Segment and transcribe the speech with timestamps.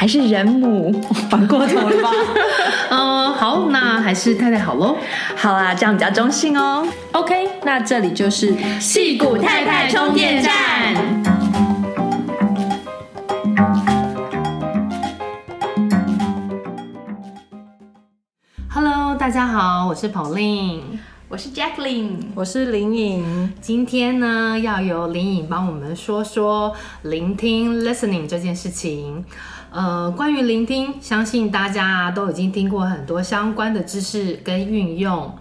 [0.00, 0.90] 还是人母，
[1.28, 2.10] 反过头了吧？
[2.88, 4.96] 嗯，好，那还是太太好喽。
[5.36, 6.88] 好啊，这样比较中性哦。
[7.12, 10.94] OK，那这里就是戏骨太太充电站。
[18.70, 20.80] Hello，大家好，我是 Pauline，
[21.28, 23.52] 我是 Jacqueline，我是林颖。
[23.60, 29.22] 今天呢，要由林颖帮我们说说聆听 （listening） 这件事情。
[29.72, 35.32] 呃，关于聆听，相信大家都已经听过很多相关的知识跟运用。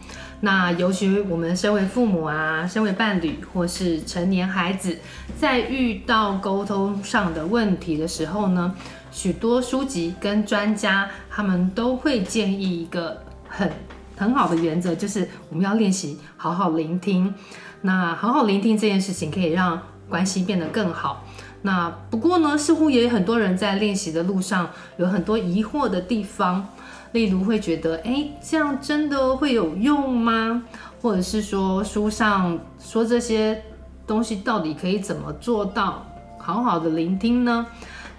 [0.42, 4.98] 那尤其我们身为父母啊，身为伴侣或是成年孩子，
[5.36, 8.74] 在遇到沟通上的问题的时候呢，
[9.12, 13.70] 许多书籍跟专家他们都会建议一个很
[14.16, 17.34] 很好的原则，就是我们要练习好好聆听。
[17.82, 21.26] 那好好聆听这件事情，可以让关系变得更好。
[21.62, 26.66] 那不过呢，似乎也有很多人在练习的路上有很多疑惑的地方，
[27.12, 30.64] 例如会觉得，哎，这样真的会有用吗？
[31.02, 33.62] 或者是说书上说这些
[34.08, 36.06] 东西到底可以怎么做到
[36.38, 37.68] 好好的聆听呢？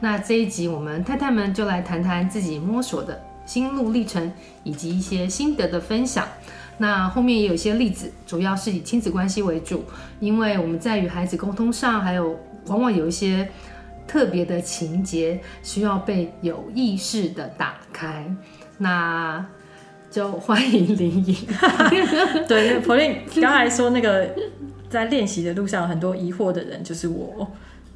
[0.00, 4.30] 那这一集我们太太们就来谈谈自己摸索的心路历程
[4.64, 6.26] 以及一些心得的分享。
[6.76, 9.84] 那后面也有一些例子，主要是以亲子关系为主，
[10.18, 12.38] 因为我们在与孩子沟通上还有。
[12.66, 13.48] 往往有一些
[14.06, 18.32] 特别的情节需要被有意识的打开，
[18.78, 19.44] 那
[20.10, 21.37] 就欢迎林颖。
[22.48, 24.28] 对，Pauline 刚才说那个
[24.88, 27.48] 在练习的路上很多疑惑的人就是我，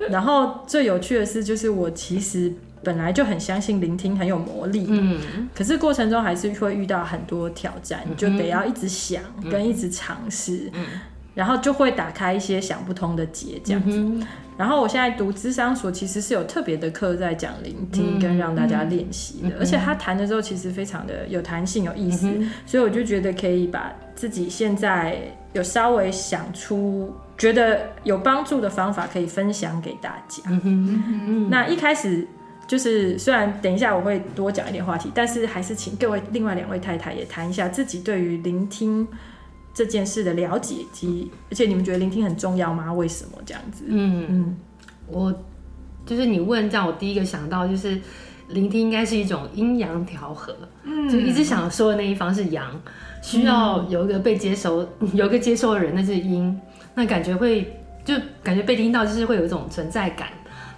[0.08, 2.52] 然后最有趣的是，就是我其实
[2.84, 9.20] 本来就很相信聆听很有魔力，嗯，可是过程中还是会遇到很多挑战，你就得要一直想
[9.50, 10.86] 跟一直尝试，嗯，
[11.34, 13.98] 然后就会打开一些想不通的结，这样子。
[13.98, 25.18] 嗯然后我现在读智商所，其实是有特别的课在讲聆听跟让大家练习的，而且他谈的时候其实非常的有弹性、有意思，嗯、所以我就觉得可以把自己现在
[25.54, 30.48] 有稍微想出觉得有帮助的方法，可以分享给大家。
[31.48, 32.24] 那一开始
[32.68, 39.04] 就是虽然等一下我会多讲一点话题，但是还是请各位另外两位太太也谈一下自己对于聆听。
[39.74, 42.92] 这件事的了解及，而且你们觉得聆听很重要吗？
[42.92, 43.84] 为什么这样子？
[43.88, 44.56] 嗯嗯，
[45.08, 45.34] 我
[46.06, 48.00] 就是你问这样，我第一个想到就是
[48.50, 52.70] 聆听应该是一种阴阳调和，嗯，就一直想说的那一方是阳，
[53.20, 56.56] 需要有一个被接收，嗯、 有一个接收的人，那是阴，
[56.94, 58.14] 那感觉会就
[58.44, 60.28] 感觉被听到，就是会有一种存在感，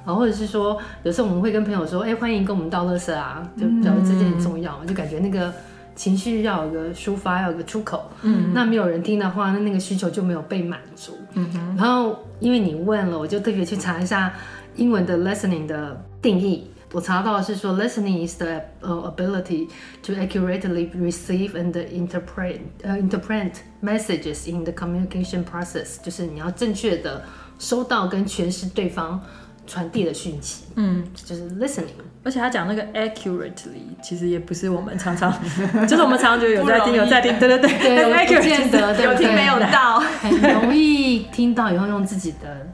[0.07, 5.53] 然后或者是说，有时候我们会跟朋友说，哎，欢迎跟我们倒垃圾啊，就觉得这件很重要，就感觉那个。
[5.97, 8.09] 情绪要有个抒发，要有个出口。
[8.23, 11.19] 嗯，那没有人听的话，那那个需求就没有被满足。
[11.33, 11.77] 嗯哼。
[11.77, 14.33] 然后因为你问了，我就特别去查一下
[14.77, 16.71] 英文的 listening 的定义。
[16.93, 19.69] 我查到的是说，listening is the ability
[20.05, 23.51] to accurately receive and interpret, uh, interpret
[23.83, 27.25] messages in the communication process，就是你要正确的
[27.59, 29.21] 收到跟诠释对方
[29.67, 30.65] 传递的讯息。
[30.77, 31.87] 嗯，就是 listening。
[32.25, 35.33] 而且他讲那个 accurately，其实也不是我们常常，
[35.87, 42.67] 就是我们常常觉得有在听，有在听，对对对，对， 不见得有听没有到，很容易听到以后用自己的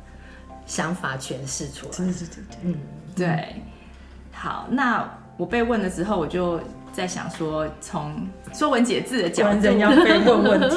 [0.64, 1.92] 想法诠释出来。
[1.96, 2.74] 对对对，嗯，
[3.14, 3.62] 对。
[4.30, 5.06] 好，那
[5.36, 6.60] 我被问的时候，我就。
[6.92, 8.14] 在想说，从
[8.52, 10.76] 说文解字的角度，要被问问题，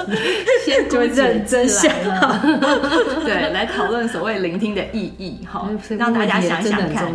[0.66, 2.40] 先就认真想了，
[3.26, 7.12] 对，来讨论所谓聆听的意义，哈，让大家想想看。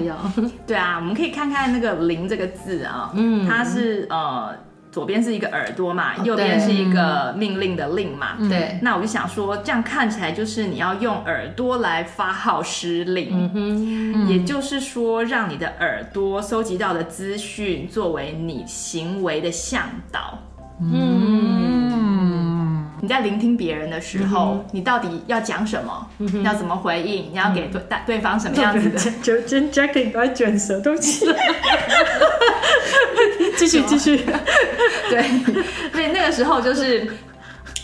[0.67, 4.55] 对啊，我们可以看看那个“聆”这个字啊，嗯，它是呃
[4.90, 8.37] 左边是一个耳朵嘛，哦右边是一个命令的令嘛。
[8.48, 13.50] 对，那我就想说，这样看起来就是你要用耳朵来发号施令，嗯
[14.14, 20.38] 哼，也就是说，让你的耳朵收集到的资讯作为你行为的向导。
[20.81, 21.89] 嗯，
[23.02, 26.06] 你在聆听别人的时候，你到底要讲什么？
[26.19, 27.31] 你要怎么回应？
[27.31, 28.99] 你要给对对对方什么样子的？
[29.23, 31.26] 就真 Jackie 都在卷舌，对不起。
[33.56, 34.17] 继续继续，
[35.11, 35.23] 对，
[35.93, 37.06] 所以那个时候就是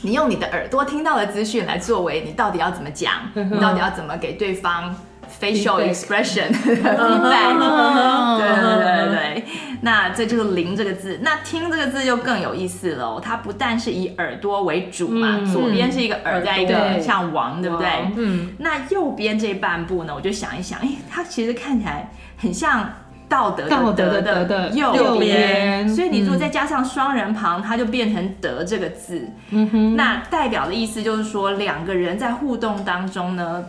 [0.02, 4.94] 你用你的耳朵听到的资讯来作为你到底要怎么讲，你到底要怎么给对方
[5.40, 7.56] facial expression feedback。
[8.38, 9.44] 对对对对，
[9.80, 11.20] 那这就是“聆”这个字。
[11.22, 17.88] 那“听”这个字就更有意思了哦，它不但是以耳朵为主嘛，左边是一个耳，在一个像王，对不对？
[18.16, 18.54] 嗯。
[18.58, 22.88] 那右边这半部呢，我就想一想，哎，它其实看起来很像。
[23.28, 29.28] 道德道德的右边，所以你如果再加上双人旁，它就变成德这个字。
[29.50, 33.64] 嗯哼，那代表的意思就是说，两个人在互动当中呢，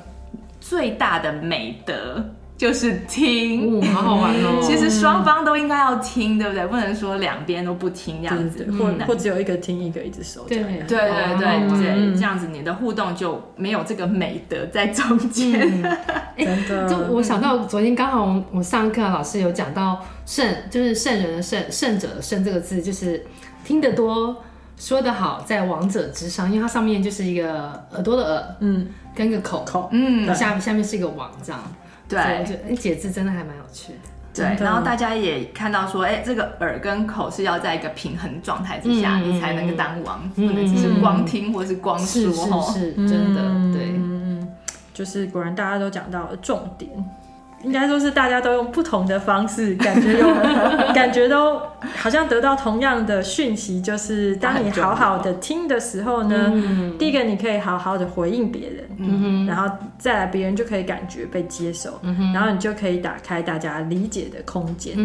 [0.67, 2.23] 最大的美德。
[2.57, 4.59] 就是听，好好玩哦。
[4.65, 6.65] 其实双方都应该要听，对不对？
[6.65, 10.43] 不能说两边都不听这样子，或或只有一个听，一个一直收。
[10.45, 10.97] 对对对
[11.37, 15.51] 对对，这样子你的互动就没有这个美德在中间。
[16.35, 23.23] 真的，就我想到昨天刚好我上课老师有讲到圣，就是圣人的圣，圣者的圣这个字，就是
[23.63, 24.35] 听得多，
[24.77, 28.87] 说得好，在王者之上，因为它上面就是一个耳朵的耳，嗯，
[29.17, 31.59] 跟一个口口，嗯，下下面是一个网这样。
[32.07, 33.99] 对，我觉得解字真的还蛮有趣的。
[34.31, 42.31] 对，然后大家也看到说，哎，这个耳跟口是要在一个平衡状态之下，你才能够当王，不能只是光听或是光说。
[42.71, 43.99] 是是，真的，对，
[44.93, 46.91] 就是果然大家都讲到了重点。
[47.63, 50.27] 应该说是大家都用不同的方式，感觉有
[50.93, 51.59] 感觉都
[51.95, 56.53] 好像得到同样的讯息，就是当你好好的听的时候呢，
[56.99, 61.99] 第一个你可以好好的回应别人，然后再来别人就可以感觉被接受，
[62.33, 64.95] 然后你就可以打开大家理解的空间，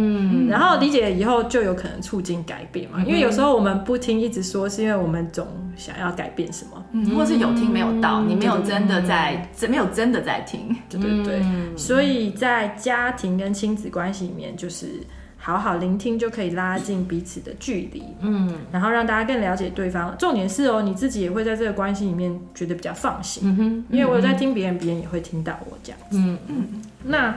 [0.46, 11.42] 然后理解了以后就有可能促进改变嘛，因为有时候我们不听一直说，是因为我们总想要改变什么，或是有听没有到，你没有真的在，没有真的在听，对对对，
[11.78, 12.34] 所以。
[12.42, 14.86] 在家庭跟亲子关系里面，就是
[15.38, 20.12] 好好聆听，就可以拉近彼此的距离，嗯，然后让大家更了解对方。
[20.18, 26.82] 重点是哦，你自己也会在这个关系里面觉得比较放心，嗯哼，因为我有在听别人，别人也会听到我这样子，嗯嗯。
[27.04, 27.36] 那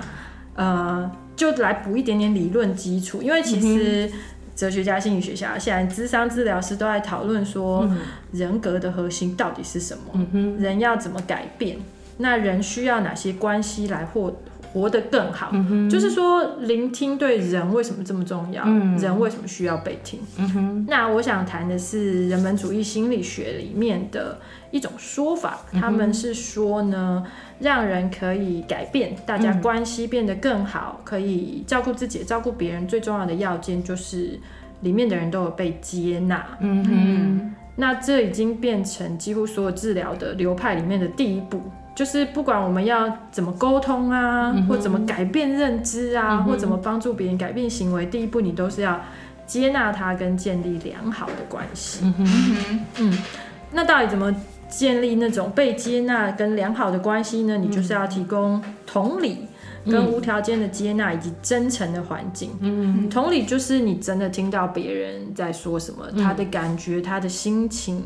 [0.56, 4.12] 呃，就来补一点点理论基础，因为其实
[4.56, 7.88] 哲学家、心理学家、现在智商治疗师都在讨论说，
[8.32, 10.04] 人格的核心到底是什么？
[10.14, 11.78] 嗯哼，人要怎么改变？
[12.18, 14.34] 那人需要哪些关系来获？
[14.76, 18.62] 活得更好，嗯、就是说，聆听对人为什么这么重要？
[18.66, 20.20] 嗯、人为什么需要被听？
[20.38, 24.38] 嗯、那我想谈的是人本主义心理学里面的
[24.72, 27.26] 一种说法，嗯、他们是说呢，
[27.60, 34.38] 让人可以改变，大家关系变得更好，嗯、可以照顾自己、照顾别人，最重要的要件就是
[34.82, 36.46] 里面的人都有被接纳。
[36.60, 41.62] 嗯哼嗯，那这已经变成几乎所有治疗的流派里面的第一步。
[41.96, 49.00] 就是不管我们要怎么沟通啊，嗯、或怎么改变认知啊，嗯、或怎么帮助别人改变行为，第一步你都是要
[49.48, 52.02] 接纳他跟建立良好的关系。
[52.04, 53.18] 嗯哼嗯，
[53.72, 54.36] 那到底怎么
[54.68, 57.56] 建立那种被接纳跟良好的关系呢？
[57.58, 59.48] 你就是要提供同理
[59.86, 62.50] 跟无条件的接纳以及真诚的环境。
[62.60, 68.04] 嗯同理就是你真的听到别人在说什么，他的感觉、他的心情。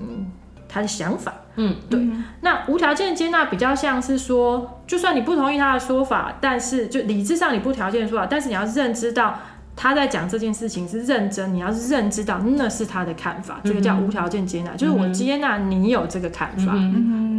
[0.70, 2.00] 他的想法，嗯，对。
[2.00, 9.38] 嗯、那无条件接纳比较像是说，就算你不同意他的说法，但是就理智上你不条件的说法，但是你要认知到。
[9.82, 16.74] 他在讲这件事情是认真，你要是认知到那是他的看法，这个叫无条件接纳，就是我接纳你有这个看法，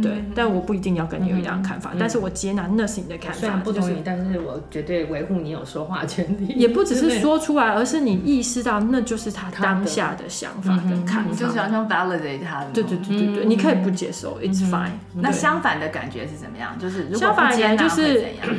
[0.01, 6.47] 对，但我不一定要跟你有一样看法，但是我接纳那是你的看法，虽然不同意，但是我绝对维护你有说话权利。
[6.55, 12.71] 也不只是说出来，而是你意识到那就是他当下的想法 跟看法，就是想 validate 他的。
[12.73, 14.89] 对对对对对，你可以不接受，it's fine。
[15.13, 16.75] 那相反的感觉是怎么样？
[16.79, 18.55] 就是如果不接纳会怎样？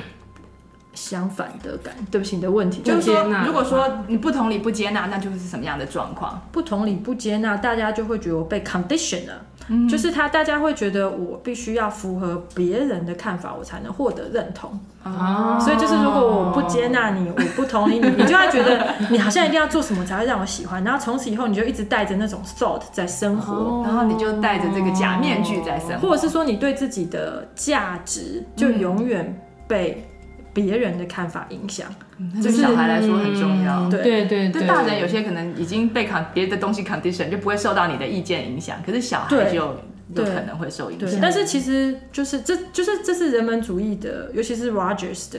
[0.94, 6.40] 相反的感，对不起，你的问题就是说，如果说你不同理不接纳，那就是什么样的状况？
[6.52, 9.34] 不同理不接纳，大家就会觉得我被 condition 了，
[9.68, 14.78] 嗯、就是他大家会觉得我必须要符合别人的看法，我才能获得认同。
[15.04, 29.34] 哦，所以就是如果我不接纳你，我不同意你，你就会觉得你好像一定要做什么才会让我喜欢，然后从此以后你就一直带着那种 thought 在生活，哦、然后你就带着这个假面具在生活，或者是说你对自己的价值就永远
[29.66, 30.06] 被。
[30.52, 31.88] 别人的看法影响。
[32.42, 33.80] 这对小孩来说很重要。
[33.84, 41.18] 嗯、对对对对，大人有些可能已经被别的东西 condition 就不会受到你的意见影响，可是小孩就有可能会受影响。
[41.20, 45.38] 但是其实就是这就是这是人本主义的，尤其是 Rogers 的。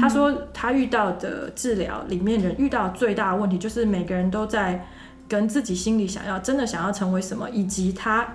[0.00, 4.86] 他说他遇到的治疗里面人遇到最大的问题就是每个人都在
[5.28, 8.26] 跟自己心里想要真的想要成为什么，以及他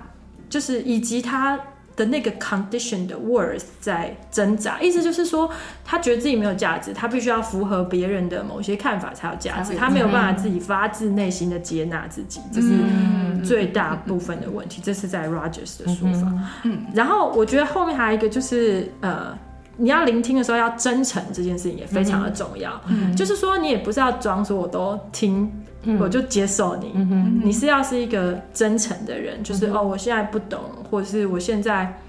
[0.48, 1.58] 就是以及他
[1.98, 4.80] 的那个 condition 的 worth 在挣扎。
[4.80, 5.50] 意思就是说，
[5.84, 12.68] 他觉得自己没有价值，他必须要符合别人的某些看法才有价值，他没有办法自己发自内心的接纳自己，这是
[13.44, 14.80] 最大部分的问题。
[14.82, 16.32] 这是在 Rogers 的说法。
[16.62, 19.36] 嗯，然后我觉得后面还有一个就是呃。
[19.80, 22.80] 你要聆听的时候要真诚，这件事情也非常的重要。
[22.88, 25.48] 嗯，就是说你也不是要装说我都听，
[25.82, 26.92] 嗯、我就接受你。
[26.94, 32.00] 嗯，你是要是一个真诚的人，就是、嗯、哦，我现在不懂，或者是我现在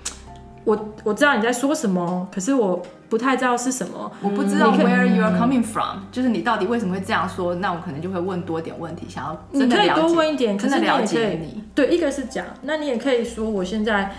[0.64, 7.56] 我我知道你在说什么，可是我不太知道是什么，我不知道 where you are coming from，就是你到底为什么会这样说？
[7.56, 11.64] 那我可能就会问多点问题，想要真的了解，你可以多问一点，真的了解你。
[11.74, 14.12] 对，一个是讲，那你也可以说我现在。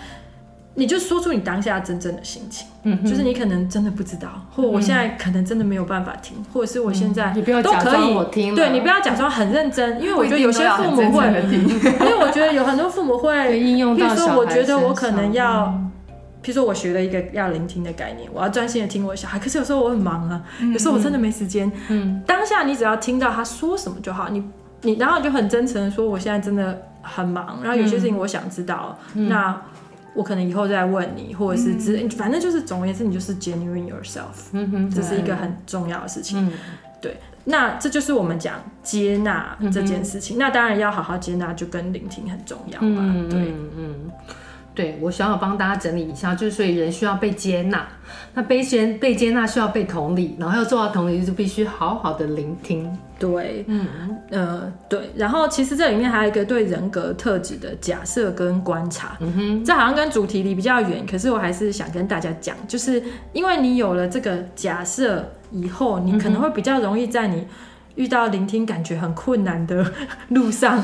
[0.73, 15.65] 你就说出你当下真正的心情，嗯，就是你可能真的不知道，或我现在可能真的没有办法听，或者是我现在都可以，你不要假装我听，对，你不要假装很认真，因为我觉得有些父母会， 因为我觉得有很多父母会应用到，譬如说，我觉得我可能要，
[16.41, 24.41] 譬如说我学了一个要聆听的概念，我要专心的听我小孩，可是有时候我很忙啊，有时候我真的没时间，嗯，当下你只要听到他说什么就好，你
[24.83, 29.61] 你然后你就很真诚的说我现在真的很忙，然后有些事情我想知道，那。
[30.13, 36.45] 我可能以后再问你，或者是只，嗯、反正就是总而言之，你就是 genuine yourself，嗯哼，这是一个很重要的事情。
[36.45, 36.51] 嗯、
[37.01, 40.37] 对，那这就是我们讲接纳这件事情。
[40.37, 43.01] 嗯、那当然要好好接纳，就跟聆听很重要嘛。
[43.01, 44.11] 嗯、对，嗯，嗯，
[44.81, 47.87] 对，我想要帮大家整理一下，就是所以人需要被接纳，
[48.33, 52.91] 那被接被接纳需要被同理，然后要做到同理，就必须好好的聆听。
[53.19, 53.85] 对，嗯。
[54.31, 67.45] 呃对，然后其实这里面还有一个对人格特质的假设跟观察，嗯哼，这好像跟主题离比较远，可是我还是想跟大家讲，就是因为你有了这个假设以后，你可能会比较容易在你
[67.93, 69.85] 遇到聆听感觉很困难的
[70.29, 70.83] 路上，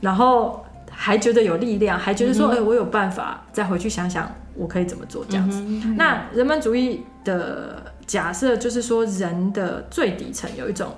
[0.00, 0.65] 然后
[0.96, 5.60] 还觉得有力量，还觉得说，哎、嗯欸，我有办法再回去想想我可以怎么做这样子。
[5.96, 10.94] 那人本主义的假设就是说，人的最底层有一种。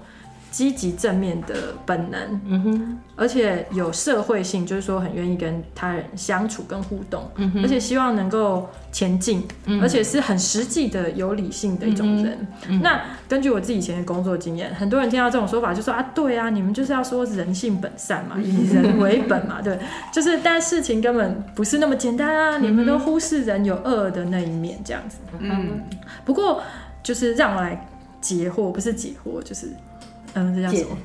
[0.50, 12.46] 积极正面的本能，嗯哼，而且有社会性，就是说很愿意跟他人相处跟互动，嗯哼，而且希望能够前进，嗯，而且是很实际的有理性的一种人。
[12.68, 19.78] 嗯，那根据我自己以前的工作经验，很多人听到这种说法就说啊，对啊，你们就是要说人性本善嘛，以人为本嘛， 对，
[20.12, 25.18] 就是但事情根本不是那么简单啊，嗯，你们都忽视人有恶的那一面这样子。
[25.38, 25.80] 嗯，
[26.24, 26.62] 不过
[27.02, 27.86] 就是让我来
[28.20, 29.70] 解惑，不是解惑，就是。
[30.38, 30.96] 嗯，这叫什么？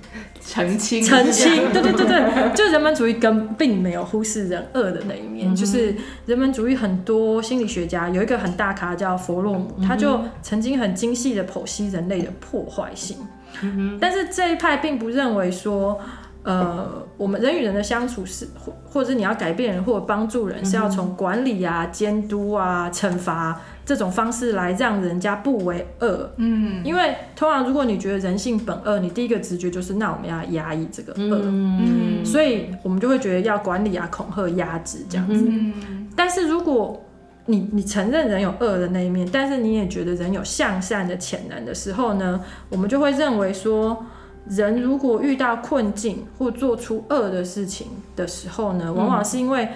[0.45, 13.17] 澄清，澄清， 对对对对，就人本主义跟并没有忽视人恶的那一面，嗯、就是人本主义很多心理学家有一个很大咖叫弗洛姆，嗯、他就曾经很精细的剖析人类的破坏性，
[13.61, 15.97] 嗯、但是这一派并不认为说，
[16.43, 23.61] 呃，我们人与人的相处是或或者是你要改变人或者帮助人是要从管理啊、监督啊、惩罚。
[23.85, 35.45] 这种方式来让人家不为恶，嗯，因为通常如果你觉得人性本恶，你第一个直觉就是那我们要压抑这个恶，嗯，所以我们就会觉得要管理啊、恐吓、压制这样子。
[35.47, 37.03] 嗯，但是如果
[37.47, 44.05] 你你承认人有恶的那一面，但是你也觉得人有向善的潜能的时候呢，我们就会认为说，
[44.47, 49.67] 人如果遇到困境或做出恶的事情的时候呢，往往是因为。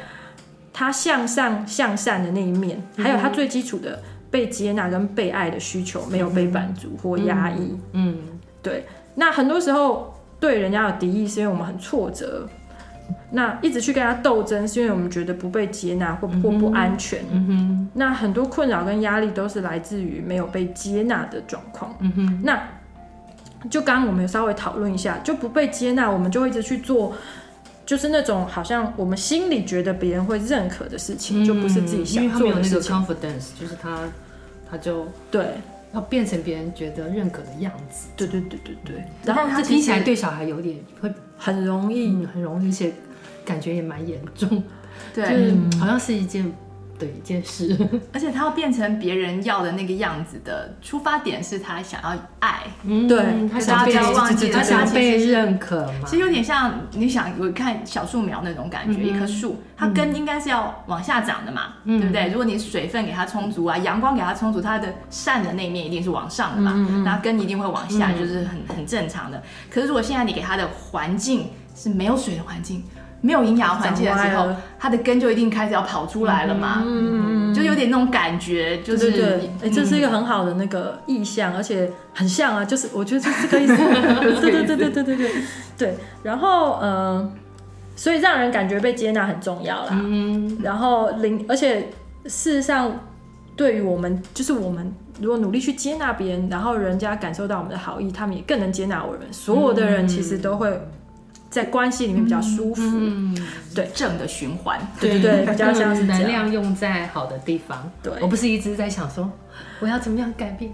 [0.77, 7.75] 他向上向善的那一面，还有他最基础的被接纳跟被爱的需求没有被满足或压抑。
[7.93, 8.15] 嗯，
[8.61, 8.85] 对。
[9.15, 12.47] 那很多时候对人家有敌意，是因为我们很挫折。
[13.31, 17.21] 那一直去跟他斗争，是因为我们觉得不被接纳或或不安全。
[17.31, 17.89] 嗯哼。
[17.95, 21.91] 那很多困扰跟压力都是来自于没有被接纳的状况。
[22.01, 22.41] 嗯哼。
[22.43, 22.61] 那
[23.67, 27.15] 就刚刚我们有稍微讨论一下，就不被接纳，我们就会一直去做。
[27.87, 32.23] 就是那种好像我们心里觉得别人会认可的事情，嗯、就不是自己想做的事情。
[32.23, 34.01] 因为他没有那个 confidence，就是他，
[34.69, 35.53] 他就对，
[35.93, 38.09] 要变成别人觉得认可的样子。
[38.17, 39.03] 对对对对对。
[39.23, 42.91] 然后他听起来对小孩有点会很容易，嗯、很容易，而且
[43.45, 44.61] 感觉也蛮严重。
[45.15, 46.51] 对，就是好像是一件
[46.99, 47.77] 的一件事，
[48.13, 62.27] 而且他要变成别人要的那个样子的出发点是他想要爱，嗯，对他想被大家不要忘记了他想他被认可嘛，其实有点像你想我看小树苗那种感觉，一棵树它根应该是要往下长的嘛，对不对？
[62.29, 66.73] 如果你水分给它充足啊，阳光给它充足，它的善的那一面一定是往上的嘛，
[67.05, 69.41] 那根一定会往下，就是很很正常的。
[69.69, 72.83] 可是如果现在你给它的环境是没有水的环境，
[73.21, 74.47] 没有营养环境的时候，
[74.77, 83.75] 它的根就一定开始要跑出来了嘛，嗯，就有点那种感觉，就是对对，哎，这是一个很好的那个意象，而且很像啊，就是我觉得就是 这个意思，
[84.41, 85.31] 对对对对对对对
[85.77, 87.31] 对，然后呃，
[87.95, 91.89] 所以让人感觉被接纳很重要啦，嗯，然后零，而且
[92.25, 92.99] 事实上，
[93.55, 100.79] 对于我们，就是我们如果努力去接纳别人，然后人家感受到我们的好意，他们也更能接纳我们，所有的人其实都会。
[101.57, 103.35] 在关系里面比较舒服，嗯，
[103.73, 107.91] 对，正的循环，对对对，比较像是能量用在好的地方。
[108.03, 109.27] 对，我不是一直在想说
[109.79, 110.71] 我要怎么样改变，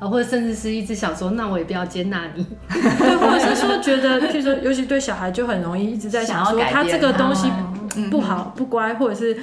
[0.00, 7.48] 啊，或者甚至是一直想说，那我也不要接纳你，对，或者是说觉得，譬如说，尤其对小孩就很容易一直在想说他这个东西
[8.10, 9.38] 不好、不乖，或者是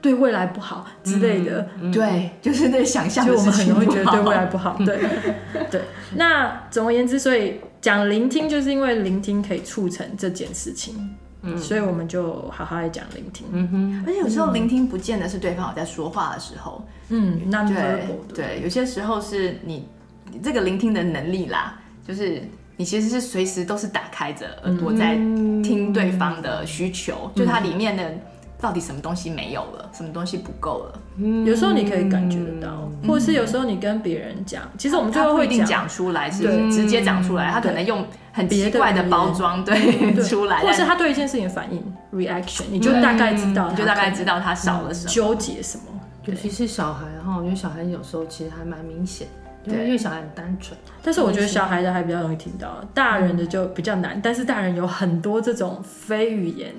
[0.00, 1.68] 对未来不好之类的。
[1.92, 4.74] 对，就是那想象，就我们很容易觉得对未来不好。
[4.86, 4.98] 对，
[5.70, 5.82] 对。
[6.14, 7.60] 那总而言之，所以。
[7.80, 13.46] 讲聆听，就是因为聆听可以促成这件事情，嗯，所以我们就好好来讲聆听。
[13.52, 18.04] 嗯哼，而且有时候聆听不见得是对方有在说话的时候，嗯，那对。
[18.34, 19.86] 对，有些时候是你
[20.32, 22.42] 你这个聆听的能力啦，就是
[22.76, 25.14] 你其实是随时都是打开着耳朵在
[25.62, 28.14] 听对方的需求，就它里面的。
[28.60, 29.88] 到底什么东西没有了？
[29.92, 31.00] 什么东西不够了？
[31.16, 37.50] 嗯，有时候你可以感觉得到，嗯、或者是有时候你跟别人讲，嗯、其实我们最后会一定讲出来，是直接讲出来。
[37.50, 41.80] 他可能用很奇怪的包装，对，对出来，或是他对一件事情的反应
[42.12, 45.84] reaction，你就大概知道，你就大概知道他少了什么，纠结什么。
[46.24, 49.26] 尤其是小孩哈，我觉得小孩有时候其实还蛮明显，
[49.64, 50.76] 对，因为小孩很单纯。
[51.02, 54.20] 但是我觉得小孩的还比较容易听到，大人的就比较难。
[54.22, 56.74] 但是大人有很多这种非语言。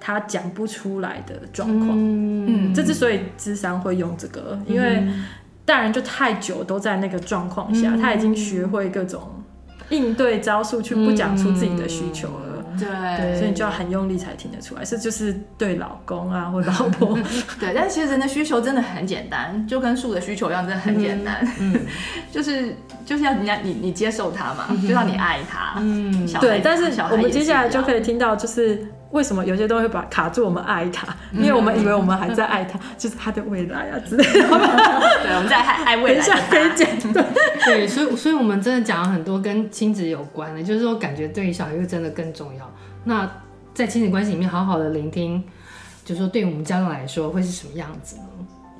[0.00, 5.06] 他讲不出来的状况，嗯，这之所以智商会用这个，因为
[5.64, 9.20] 大人就太久都在那个状况下，他已经学会各种
[9.90, 12.64] 应对招数，去不讲出自己的需求了。
[12.78, 14.84] 对，所以你就要很用力才听得出来。
[14.84, 17.18] 这就是对老公啊或老婆，
[17.58, 17.72] 对。
[17.74, 21.44] 但其实人的需求真的很简单，就跟树的需求一样，真的很简单。
[21.58, 21.74] 嗯，
[22.30, 25.74] 就是就是要人家你你接受他嘛，就要你爱他。
[25.80, 26.60] 嗯，对。
[26.62, 28.86] 但是我们接下来就可以听到，就是。
[29.10, 30.44] 为什么有些东西会把卡住？
[30.44, 34.32] 我们爱他，因为我们以为我们还在爱他，就是他的未来啊之类的。
[35.22, 36.20] 对，我们在爱爱未来。
[36.50, 37.24] 可以讲对，
[37.64, 42.70] 对，所以所以我们真的讲了很多跟亲子有关的，就是说感觉对于小孩又真的更重要。
[43.04, 43.26] 那
[43.72, 45.42] 在亲子关系里面，好好的聆听，
[46.04, 48.22] 就是说对于我们家长来说会是什么样子呢？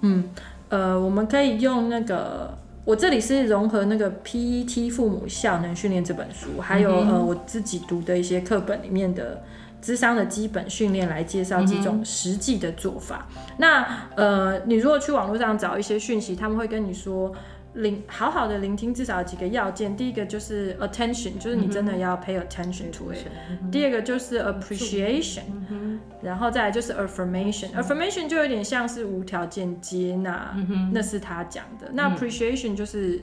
[0.03, 0.25] 嗯，
[0.69, 9.43] 呃，我们可以用那个，我这里是融合那个 PET 父母效能训练这本书，还有、嗯、呃我自己读的一些课本里面的。
[9.83, 13.27] 咨商的基本训练来介绍几种实际的做法。
[13.37, 13.87] 嗯、那
[14.17, 17.33] 呃，你如果去网络上找一些讯息，他们会跟你说，
[17.75, 19.97] 聆好好的聆听至少有几个要件。
[19.97, 23.27] 第一个就是 attention，就是你真的要 pay attention to it。
[23.63, 27.69] 嗯、第二个就是 appreciation，、嗯、然后再来就是 affirmation。
[27.73, 31.87] 嗯、affirmation 就有点像是无条件接纳，嗯、那是他讲的。
[31.89, 33.23] 嗯、那 appreciation 就是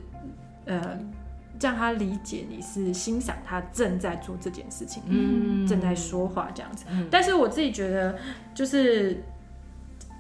[0.66, 0.98] 呃。
[1.60, 6.86] 让他理解你是欣赏他正在做这件事情，嗯，正在说话这样子。
[6.92, 8.18] 嗯、但是我自己觉得，
[8.54, 9.24] 就是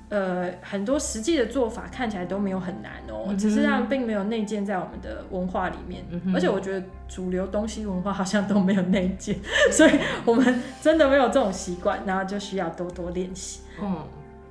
[0.10, 6.06] 呃，很多实际的做法看起来都没有很难哦、只是让并没有内建在我们的文化里面。
[6.12, 9.92] 嗯、而且我觉得主流东西文化好像都没有内建，嗯、所以
[10.24, 13.62] 我们真的没有这种习惯，然后就需要多多练习。
[13.82, 13.98] 嗯。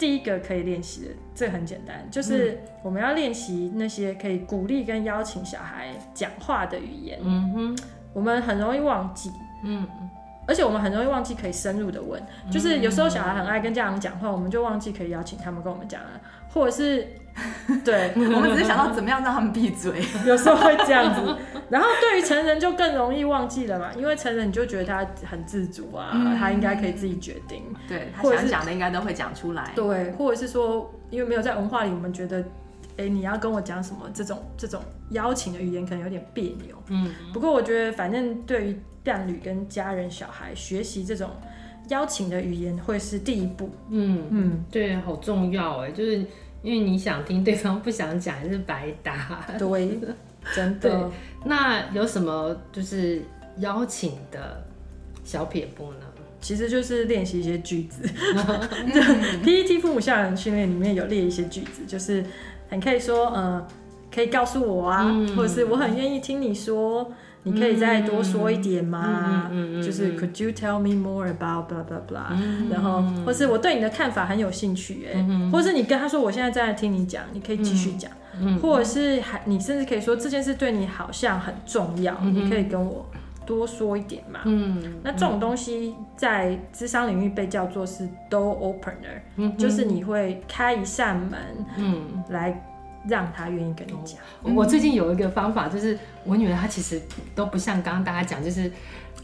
[0.05, 7.19] 第一个可以练习的，这个很简单，就是我们要练习那些可以鼓励跟邀请小孩讲话的语言。
[7.23, 7.79] 嗯哼，
[8.13, 9.89] 我们很容易忘记，嗯，
[10.47, 16.21] 而且我们很容易忘记可以深入的问，就是有时候小孩很爱跟家长讲话，我们就忘记可以邀请他们跟我们讲了，
[16.55, 17.07] 或者是。
[17.85, 21.37] 对， 我们只是想到怎么样让他们闭嘴， 有时候会这样子。
[21.69, 27.65] 然后对于成人就更容易忘记了嘛，因为成人你就觉得他很自主啊，嗯、他应该可以自己决定。
[27.89, 29.73] 对，他想讲的应该都会讲出来。
[29.75, 32.39] 对，或者是说，因为没有在文化里，我们觉得，
[32.99, 34.09] 哎、欸，你要跟我讲什么？
[34.15, 36.81] 这种这种邀请的语言可能有点别扭。
[36.91, 37.13] 嗯。
[37.33, 41.31] 不过我觉得，反正对于伴侣跟家人、小孩学习这种
[41.89, 43.73] 邀请的语言，会是第一步。
[43.91, 46.25] 嗯嗯，嗯对，好重要哎，就是。
[46.65, 49.47] 因为你想听，对方不想讲，还是白搭。
[49.59, 50.01] 对，
[50.55, 51.11] 真的。
[51.45, 53.23] 那有什么就是
[53.59, 54.65] 邀请的
[55.23, 55.99] 小撇步呢？
[56.41, 58.03] 其实就是练习一些句子。
[59.45, 62.25] PET 父母效能训练里面有列一些句子，就是
[62.71, 63.67] 你可以说，呃，
[64.15, 67.13] 可以告诉我啊，嗯、或者是我很愿意听你说。
[67.45, 69.49] 你可以再多说一点吗？
[69.51, 83.07] 嗯嗯嗯、就是 Could you tell me more about blah blah blah？、嗯、然后，或是我对你的看法很有兴趣，哎、嗯，或是你跟他说我现在在听你讲，你可以继续讲，嗯、或者是还你甚至可以说这件事对你好像很重要，嗯、你可以跟我
[83.45, 84.41] 多说一点嘛。
[84.45, 91.39] 嗯，那这种东西在智商领域被叫做是 door opener，、嗯、就是你会开一扇门，
[91.77, 92.71] 嗯，来。
[93.09, 94.19] 让他愿意跟你讲。
[94.55, 97.01] 我最近有一个方法，就是我女儿她其实
[97.35, 98.71] 都不像刚刚大家讲，就是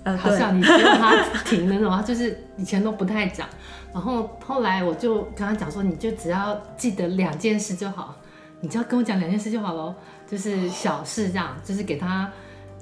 [0.03, 3.49] 呃，好像你希望她停的那种，她就是以前都不太讲。
[3.93, 8.17] 然后后来我就跟她讲说，你就只要记得两件事就好，
[8.61, 9.95] 你只要跟我讲两件事就好咯，
[10.29, 12.31] 就是小事这样，就是给她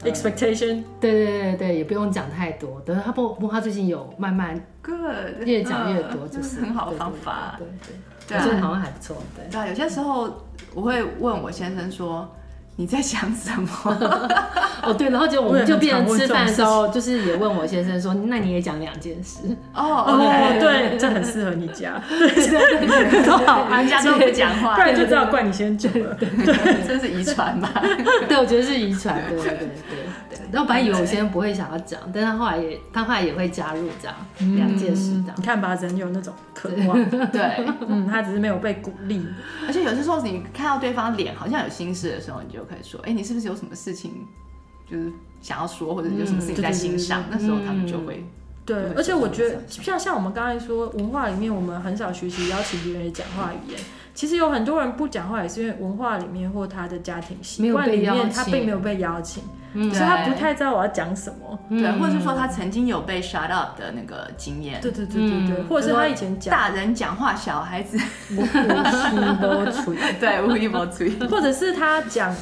[0.02, 0.84] expectation。
[1.00, 2.80] 对对对对，也不用讲太多。
[2.82, 7.56] 等她不不，她最近有慢慢 good 越讲越多，就是很好的方法。
[7.58, 7.96] 对对，
[8.28, 9.16] 对，我觉得好像还不错。
[9.34, 10.44] 对对，有些时候。
[10.74, 12.28] 我会问我先生说，
[12.76, 13.68] 你在想什么？
[14.84, 19.38] 哦对，然后就我们就变成吃饭的时候，就是也问我先生说，那你也讲两件事
[19.74, 27.72] 哦 哦对，这很适合你家，对对对，都好，人家都不讲话，不然就知道怪你先讲了，对，这是遗传吧？
[28.28, 30.27] 对，我觉得是遗传，对对对对。
[30.52, 34.16] 然后本来以为我先生不会想要讲，但是他后来也他后来也会加入这样
[34.56, 35.34] 两件事这样。
[35.37, 39.24] 你看吧，人有那种渴望， 对，嗯，他只是没有被鼓励。
[39.66, 44.26] 而且有些时候你看到对方脸好像有心事的时候，你就可以说，哎，你是不是有什么事情？
[44.90, 48.24] 就是想要说，或者有什么事情在心上，嗯、那时候他们就会。
[48.64, 53.80] 对，而且我觉得，像像我们刚才说，文化里面我们很少学习邀请别人讲话语言。
[54.14, 59.42] 其实有很多人不讲话，也是因为文化里面或他的家庭习惯里面，他并没有被邀请，
[59.74, 61.59] 所以他不太知道我要讲什么。
[61.68, 64.81] 对，或者是说他曾经有被 shut up 的那个经验。
[64.81, 67.98] 对对对对对，或者是他以前讲大人讲话，小孩子
[68.31, 72.35] 无无吹， 对，无无吹， 或者是他讲，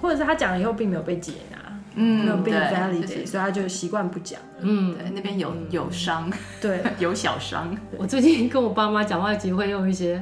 [0.00, 1.58] 或者是他讲了以后并没有被接纳。
[1.96, 4.40] 嗯，没有被 validate，所以他就习惯不讲。
[4.58, 6.28] 嗯，对，那边有有伤，
[6.60, 7.72] 对， 有小伤。
[7.96, 10.20] 我最近跟我爸妈讲话，其实会用一些，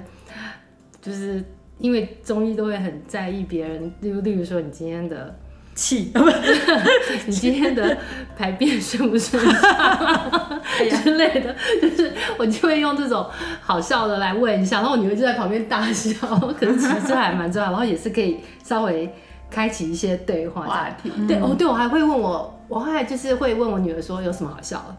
[1.01, 1.43] 就是
[1.79, 5.35] 因为中医都会很在意别人，例如例如说你今天的
[5.75, 6.13] 气，
[7.27, 7.97] 你今天的
[8.37, 9.43] 排便顺不顺
[11.03, 13.29] 之类的，就是我就会用这种
[13.61, 16.15] 好笑的来问一下，然后我女儿就在旁边大笑，
[16.59, 19.13] 可是其实这还蛮重要，然后也是可以稍微。
[19.55, 24.97] 开启一些对话话题，对哦，对我还会问我，我后来就是会问我女儿说有什么好笑的，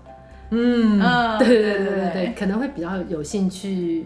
[0.52, 1.00] 嗯，
[1.40, 4.06] 对对对对对，可能会比较有兴趣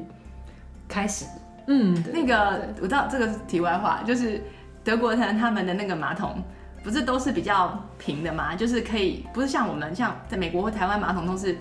[0.87, 1.25] 开始，
[1.67, 4.41] 嗯，那个我知道这个是题外话，就是
[4.85, 6.41] 德国人他们的那个马桶
[6.87, 8.55] 不是都是比较平的吗？
[8.55, 11.57] 就是可以不是像我们像在美国或台湾马桶都是。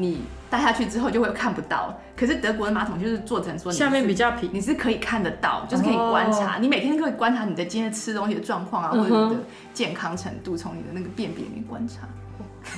[0.00, 9.40] 你搭下去之后就会看不到，可是德国的马桶就是做成说下面比较平，你是可以看得到，就是可以观察，你每天都可以观察你的今天吃东西的状况啊，或者你的
[9.74, 12.06] 健康程度，从你的那个便便里面观察。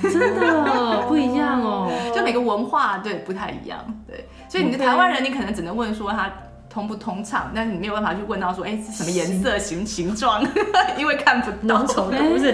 [0.01, 6.31] 真的不一样哦， 就每个文化对不太一样，对，所以你的台湾人你可能只能问说他。
[6.71, 7.51] 通不通畅？
[7.53, 10.41] 但是你没有办法去问到说，哎，是什么颜色、形形状？
[10.97, 11.79] 因为看不到。
[11.79, 12.53] 浓稠度 不是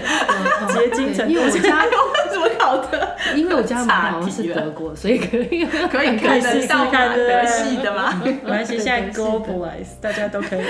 [0.74, 1.30] 结晶成。
[1.30, 1.86] 因为我家
[2.32, 3.16] 怎么搞的？
[3.36, 8.22] 因为我家马桶是德国，所以可以可以看得到德系的吗？
[8.24, 10.62] 没关系，现在 globalize，大家都可以。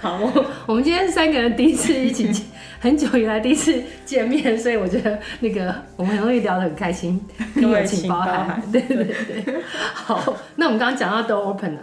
[0.00, 0.18] 好，
[0.66, 2.44] 我们今天三个人第一次一起，
[2.80, 7.20] 很久以来第一次见面，所以我觉得那个我们很容易聊得很开心，
[7.56, 8.62] 友情包含。
[8.72, 9.62] 对对对。
[9.94, 11.80] 好，那我们刚刚讲到 door open 了。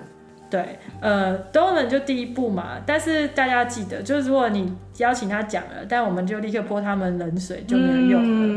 [0.49, 8.47] 对，呃，donor 就第一步嘛，但是大家记得，就是如果你邀请他讲了，但我们就立刻泼他们冷水就没有用了，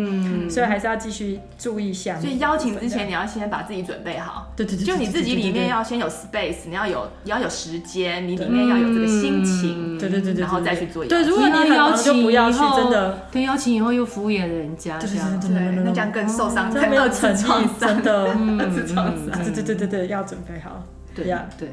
[0.45, 2.21] 嗯，所以还是要继续注意一下。
[2.21, 11.05] 所以邀请之前，你要先把自己准备好，对对对，就你自己里面要先有 space，你要有你要有时间，你里面要有这个心情，对对对对，然后再去做。
[11.07, 15.41] 对，如果你邀请就不要去，真的，对，邀请以后又敷衍人家，这样。
[15.41, 15.51] 对，
[15.83, 18.27] 那这样更受伤，没有 诚意，真的，
[18.61, 20.85] 二次创伤，对对对对对，要准备好。
[21.25, 21.69] 对呀，对，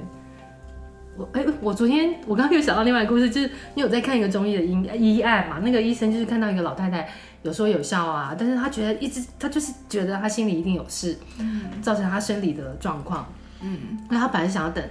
[1.17, 5.59] 我哎，我昨天我刚刚又想到另外一个故事，就是你有在看一个中医的医医案嘛？
[5.63, 7.07] 那个医生就是看到一个老太太
[7.43, 13.27] 有说有笑啊，但是他觉得一直他就是觉得他心里一定有事，嗯，造成他生理的状况，
[13.61, 14.83] 嗯，那他本来想要等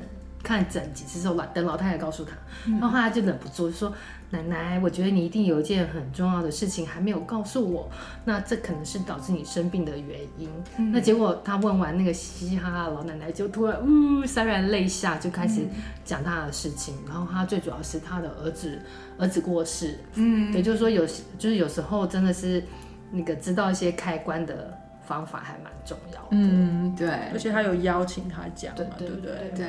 [0.42, 2.32] 看诊几次之后，等老太太告诉他，
[2.70, 3.92] 然后后来就忍不住就说。
[4.34, 7.88] 奶奶，我觉得你一定有一件很重要的事情还没有告诉我，
[8.24, 10.48] 那这可能是导致你生病的原因。
[10.78, 15.62] 嗯、那结果他问完那个嘻嘻哈哈的老奶奶，就突然呜潸然泪下，就开始
[16.04, 16.94] 讲他的事情。
[17.04, 18.78] 嗯、然后他最主要是他的儿子
[19.18, 21.06] 儿子过世，嗯，对，就是说有
[21.38, 22.62] 就是有时候真的是
[23.10, 26.28] 那个知道一些开关的方法还蛮重要的。
[26.32, 29.32] 嗯，对，而且他有邀请他讲嘛，对不对？
[29.54, 29.68] 对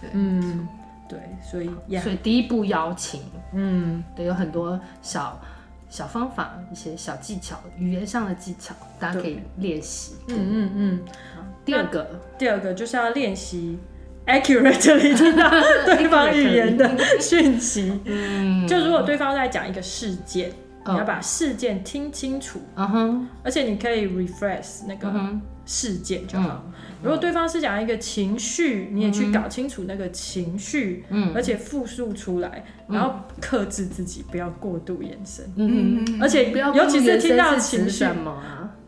[0.00, 0.66] 对，嗯，
[1.08, 3.20] 对，所以呀所以第一步邀请，
[3.52, 5.40] 嗯，对，有很多小
[5.88, 10.16] 小方法，一些小技巧，语言上的技巧，大家可以练习。
[10.28, 11.00] 嗯嗯嗯。
[11.64, 13.78] 第二个，第二个就是要练习
[14.26, 15.48] accurately 听到
[15.86, 16.90] 对方语言的
[17.20, 18.00] 讯息。
[18.04, 20.50] 嗯， 就如果对方在讲一个事件，
[20.84, 25.10] 哦你要把事件听清楚，嗯哼，而且你可以 refresh 那个
[25.64, 26.62] 事件就好。
[26.66, 26.72] 嗯
[27.04, 31.32] 如果对方是讲一个情绪，你也去搞清楚那个情绪，嗯。
[31.34, 35.44] 而且复述出来，然后克制自己，不要过度延伸。
[35.56, 38.04] 嗯哼，而且不要尤其是听到情绪？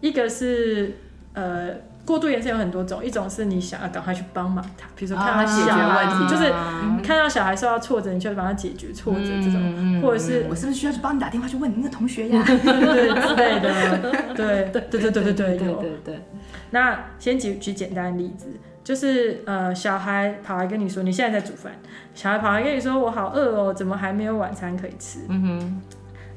[0.01, 0.95] 一个是
[1.35, 1.75] 呃
[2.07, 12.42] 过度延伸有很多种，一种是你想要赶快去帮忙他，比如说看他解决啊问题，就是啊看到小孩受到挫折，你就帮他解决挫折这种，嗯或者是我是不是需要去帮你打电话去问你那个同学呀？
[12.47, 15.75] 对对之类的，对对对对对对对有。
[15.81, 16.21] 对对，
[16.71, 18.47] 那先举举简单的例子，
[18.85, 21.73] 就是呃，小孩跑来跟你说你现在在煮饭，
[22.14, 25.21] 小孩跑来跟你说我好饿哦，怎么还没有晚餐可以吃？
[25.29, 25.83] 嗯哼，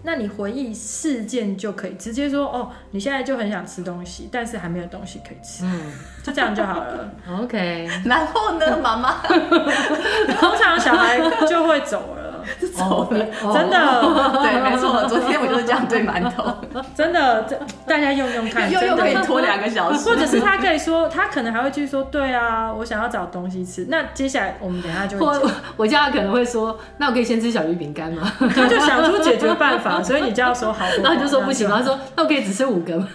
[0.03, 5.91] 那你回忆事件就可以直接说哦，你现在就很想吃东西，但是还没有东西可以吃，嗯。
[6.21, 7.09] 就这样就好了。
[7.39, 9.21] ，OK，然后呢，妈妈？
[10.37, 12.18] 通常小孩就会走了，
[12.73, 14.01] 走了，真的
[14.41, 16.53] 对，没错，昨天我就是这样对馒头，
[16.95, 23.87] 真的，这大家用用看，又又可以拖两个小时，或者是他可以说，他可能还会继续说，对啊，我想要找东西吃。
[23.89, 28.31] 那接下来我们等下就会讲我我家可能会说，那我可以先吃小鱼饼干吗？
[28.55, 33.07] 他就想出解决办法，所以你就要说好，然后你就说不行，那然后说那我可以只吃五个吗？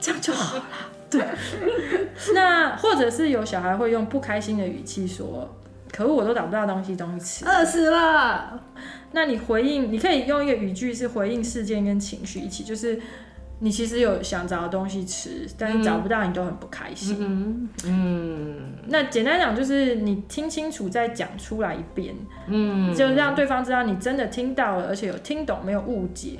[0.00, 0.62] 这样就好了。
[1.10, 1.22] 对，
[2.34, 5.46] 那或者是有小孩会用不开心的语气说
[5.92, 7.44] ：“可恶，我都找不到东西东西吃。
[7.44, 8.60] 饿死了。”
[9.14, 12.98] 那你回应，你可以用一个语句是回应事件跟情绪一起，就是
[13.58, 17.18] 你其实有想找东西吃，但是找不到，你都很不开心。
[17.20, 18.56] 嗯嗯
[18.88, 22.14] 那简单讲就是你听清楚再讲出来一遍，
[22.46, 26.38] 嗯，就让对方知道你真的听到了，而且有听懂，没有误解。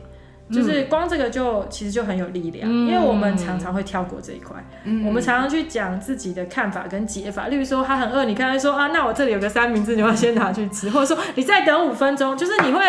[0.53, 7.49] 就是光这个就其实就很有力量，嗯因为我们常常会跳过这一块，嗯我们常常去讲自己的看法跟解法。
[7.49, 12.81] 例如说他很饿，你看他说啊，那我这里有个三明治，你要先拿去吃，或者说你再等五分钟，就是你会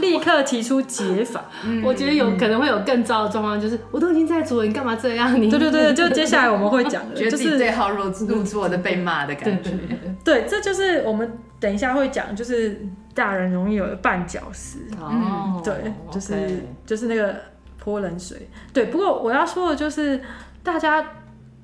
[0.00, 1.44] 立刻提出解法。
[1.84, 5.40] 我觉得有可能会有更糟的状况，就是我都已经在煮了，你干嘛这样？
[5.40, 9.78] 你对对对，就接下来我们会讲的，觉得自己就是对号入入座的被骂的感觉对。
[10.24, 14.78] 对，对，这就是我们等一下会讲，就是大人容易有的绊脚石。
[15.00, 17.34] 哦，对，就是、就是那个
[17.78, 18.48] 泼冷水。
[18.72, 20.20] 对，不过我要说的就是，
[20.62, 21.04] 大家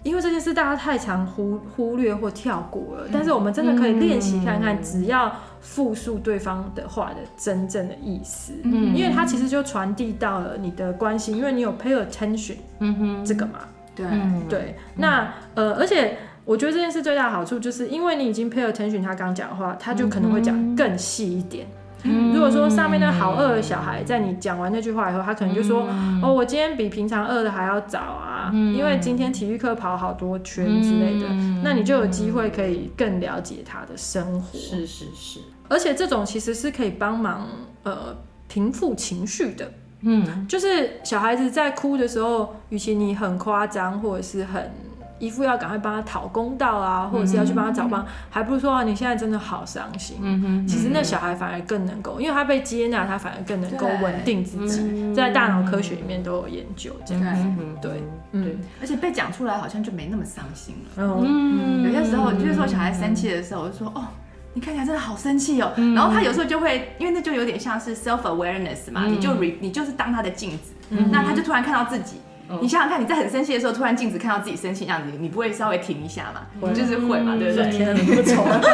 [0.02, 13.60] 因为这件事大家太常忽忽略或跳过了，但是我们真的可以练习看看，只要复述对方的话的真正的意思，嗯因为它其实就传递到了你的关心，因为你有 pay attention 嗯哼，这个嘛。
[13.96, 21.66] 对，嗯，对，那呃，而且我觉得这件事最大的好处就是，因为你已经 pay attention 他刚讲的话，他就可能会讲更细一点。
[22.04, 25.88] 嗯如果说上面那个好饿的小孩，在你讲完那句话以后，他可能就说
[26.22, 31.26] ：“哦，我今天比平常饿的还要早啊，因为今天体育课跑好多圈之类的。”
[31.64, 34.56] 那你就有机会可以更了解他的生活。
[34.56, 37.48] 是是是，而且这种其实是可以帮忙
[37.82, 39.72] 呃平复情绪的。
[40.02, 44.70] 嗯就是小孩子在哭的时候，与其你很夸张，或者是很
[45.18, 50.18] 一副要赶快帮他讨公道啊，或者是要去帮他找帮，还不如说啊，你现在真的好伤心。
[50.20, 54.80] 嗯哼，其实那小孩反而更能够，因为他被接纳，他反而更能够稳定自己。
[54.82, 57.22] 嗯在大脑科学里面都有研究这样。
[57.22, 58.02] 子嗯哼对，对
[58.32, 61.18] 嗯，而且被讲出来好像就没那么伤心了。
[61.22, 64.04] 嗯，有些时候，就是说小孩生气的时候，我就说哦。
[64.52, 70.72] 你看起来真的好生气哦，嗯然后他有时候就会，因为那就有点像是 self awareness 嘛，嗯你就 re, 你就是当他的镜子，
[71.10, 72.16] 那他就突然看到自己。
[72.48, 76.42] 哦你想想看，你在很生气的时候，突然镜子看到自己生气样子，你不会稍微停一下嘛？
[76.68, 77.70] 你就是会嘛，对不对？
[77.70, 78.60] 天哪，你不丑啊！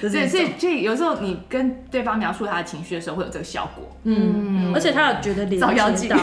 [0.00, 3.88] 所以，所以，所以有时候你跟对方描述他的情绪的时候，会有这个效果。
[4.04, 6.18] 嗯，而且他有觉得连照妖镜接到，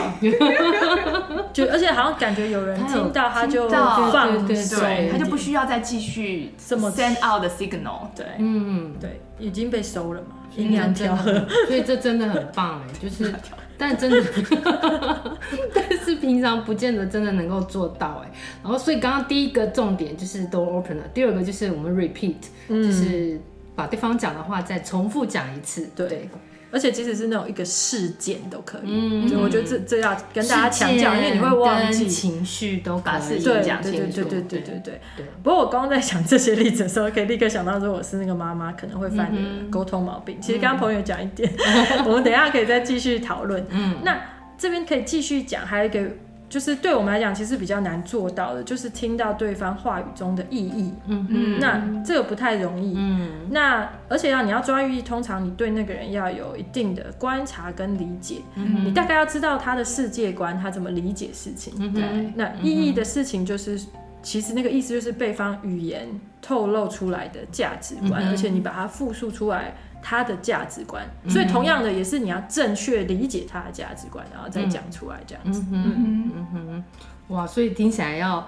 [1.53, 8.07] 就而且好像感觉有人听到，他就放对对他就不需要再继续这么 send out the signal。
[8.15, 11.31] 对嗯，对，已经被收了嘛，阴阴阳调和。
[11.31, 13.33] 阳调和，所以这真的很棒哎，就是，
[13.79, 14.21] 但真的，
[15.73, 18.31] 但是平常不见得真的能够做到哎。
[18.61, 22.35] 然后，所以刚刚第一个重点就是 door opener，第二个就是我们 repeat，
[22.67, 23.39] 就是
[23.75, 25.89] 把对方讲的话再重复讲一次。
[25.95, 26.29] 对，
[26.71, 28.81] 而且即使是那种一个事件都可以。
[28.85, 32.07] 嗯所以我觉得这这要跟大家强调，因为你会忘记。
[32.07, 40.37] 情绪都把事情对讲对对清楚对对对对对对不过我刚刚在想这些例子的时候，可以立刻想到，说我是那个妈妈可能会犯的沟通毛病。
[40.41, 41.49] 其实刚刚朋友讲一点，
[42.05, 43.65] 我们等一下可以再继续讨论。
[43.69, 44.19] 嗯，那
[44.57, 46.01] 这边可以继续讲，还有一个。
[46.49, 50.91] 就是对我们来讲，其实比较难做到的，就是听到对方话语中的意义。
[51.05, 52.95] 嗯嗯，那这个不太容易。
[52.97, 58.41] 嗯，那而且要你要抓寓意义，通常你对那个人要有一定的观察跟理解。
[58.55, 61.71] 嗯，你大概要知道他的世界观，他怎么理解事情。
[61.77, 62.33] 嗯，对。
[62.35, 63.79] 那意义的事情，就是
[64.23, 66.07] 其实那个意思就是对方语言
[66.41, 69.75] 透露出来的价值观，而且你把它复述出来。
[70.01, 75.63] 他的价值观，所以同样的也是你要正确理解他的价值观，然后再讲出来这样子。
[75.71, 76.83] 嗯嗯嗯哼，
[77.35, 78.47] 哇，所以听起来要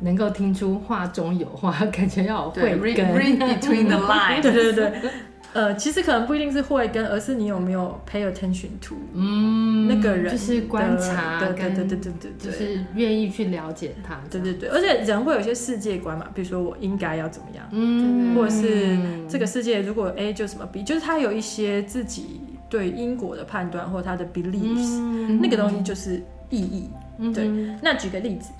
[0.00, 3.14] 能够听出话中有话，感觉要有慧根。
[3.14, 4.42] Read between the lines。
[4.42, 5.10] 对 对对。
[5.56, 14.68] 呃，其实可能不一定是慧根，而是你有没有 pay attention to，嗯，那个人就是观察，对对对对对对，就是愿意去了解他，对对对。
[14.68, 25.00] 而且人会有一些世界观嘛，比如说我应该要怎么样，嗯，或者是这个世界如果 A 就什么 B，就是他有一些自己对因果的判断或他的 beliefs，
[25.40, 26.90] 那个东西就是意义。
[27.32, 27.48] 对，
[27.80, 28.50] 那举个例子，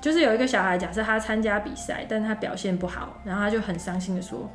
[0.00, 4.48] 就是有一个小孩，假设他参加比赛，但是他表现不好，然后他就很伤心的说。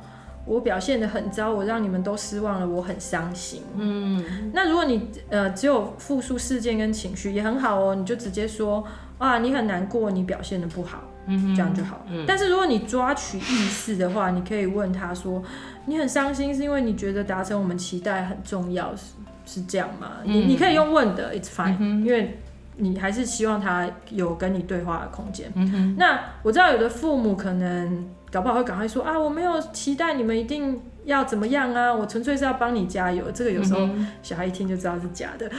[0.44, 3.62] 我表现的很糟，我让你们都失望了，我很伤心。
[3.76, 8.84] 嗯，那如果你呃只有复述事件跟情绪也很好哦，你就直接说
[9.18, 12.04] 啊，你很难过，你表现的不好，嗯，这样就好。
[12.10, 15.40] 嗯，但是如果你抓取意识的话，你可以问他说，
[15.86, 19.12] 你很伤心是因为你觉得达成我们期待很重要，是
[19.46, 20.10] 是这样吗？
[20.24, 22.36] 嗯，你你可以用问的，it's fine，嗯，因为
[22.76, 25.52] 你还是希望他有跟你对话的空间。
[25.54, 28.08] 嗯哼，那我知道有的父母可能。
[28.32, 33.30] 搞不好会赶快说啊，我没有期待你们一定要怎么样啊，我纯粹是要帮你加油。
[33.30, 33.86] 这个有时候
[34.22, 35.48] 小孩一听就知道是假的。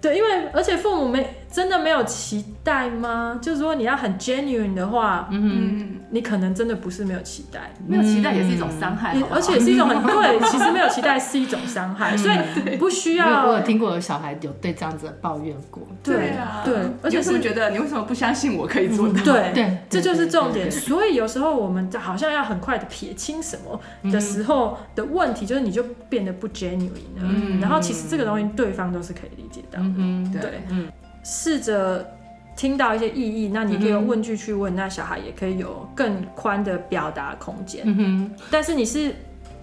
[0.00, 3.38] 对，因为而且父母没真的没有期待吗？
[3.40, 10.38] 就是说你要很 genuine 的话，嗯，你可能真的不是没有期待，没有期待也是一种伤害，而且是一种很对。
[10.50, 13.46] 其实没有期待是一种伤害，所以不需要。
[13.46, 19.14] 我有听过有小孩有对这样子抱怨过，对啊，对，而且是觉得你为什么不相信我可以做到？
[19.24, 20.70] 对对，这就是重点。
[20.70, 23.80] 所以有时候我们好像要很快的撇清什么
[24.12, 27.58] 的时候的问题，就是你就变得不 genuine 了。
[27.62, 29.78] 然后其实这个东西对方都是可以理解到。
[29.80, 30.86] 嗯，对，嗯，
[31.28, 32.08] 试着
[32.54, 37.82] 听到一些意义，那你可以用问句去问，那小孩也可以有更宽的表达空间。
[37.84, 39.12] 嗯哼，但是你是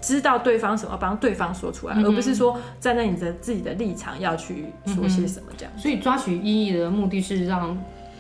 [0.02, 5.72] 知道对方什么，帮对方说出来，而不是说站在你的自己的立场要去说些什么这样。
[5.78, 7.78] 所以抓取意义的目的是让，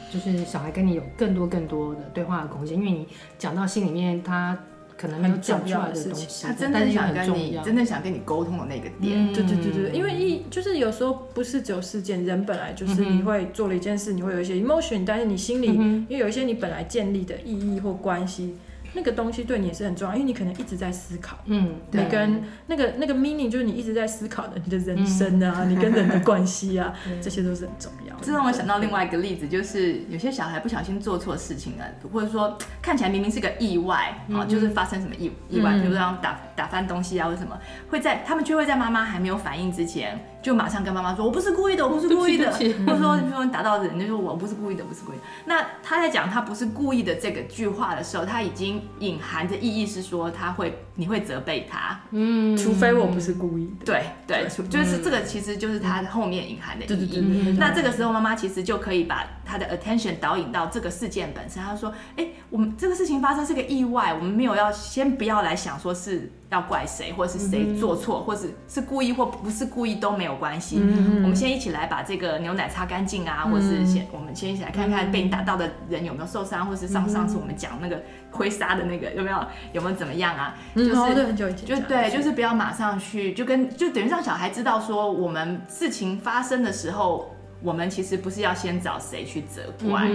[0.09, 3.05] 就是小孩跟你有更多更多的对话的空间，因为你
[3.37, 4.57] 讲到心里面他。
[5.03, 9.33] 可能没有讲出来的事情，他真的想跟你，真的想跟你沟通的那个点。
[9.33, 18.55] 对对对对，因为一就是有时候不是只有事件，人本来就是你会做了一件事，你会有一些 emotion，但是你心里因为有一些你本来建立的意义或关系。
[18.93, 28.21] 那个东西对你也是很重要，因为你可能一直在思考，嗯，你跟那个那个 meaning 就是你一直在思考的你的人生啊， 你跟人的关系啊，这些都是很重要的。
[28.23, 37.57] 这让我想到另外一个例子，就是有些小孩不小心做错事情了，或者说看起来明明是个意外啊，就是发生什么意意外，比如说打打翻东西啊，或什么，
[37.89, 42.51] 会在他们却会在妈妈还没有反应之前，就马上跟妈妈说：“我不是故意的，我不是故意的。”
[42.85, 51.97] 或者说，比如说你打到人，就说：“我不是故意的，不是故意的。”那他在讲他不是故意的这个句话的时候，他已经隐含着意义是说他会，你会责备他。
[52.11, 53.85] 嗯，除非我不是故意的。
[53.85, 57.55] 对对，就是这个，其实就是他后面隐含的意义。
[57.57, 61.61] 那这个时候，妈妈其实就可以把他的 attention 导引到这个事件本身。
[61.61, 70.77] 他说：“哎，我们这个事情发生是个意外，我们没有要先不要来想说是。”要怪谁，或者是谁做错，或是是故意或不是故意都没有关系。
[70.77, 79.37] 我们先一起来把这个牛奶擦干净啊，或者是先我们先一起来看看被你打到的人有没有受伤，或是上上次我们讲那个挥纱的那个有没有
[79.71, 80.55] 有没有怎么样啊？
[80.75, 81.33] 就是
[81.65, 90.09] 就对，就是不要马上去，就跟就等于让小孩知道说，我们事情发生的时候，我们其实不是要先找谁去责怪，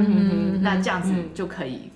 [0.61, 1.91] 那这样子就可以。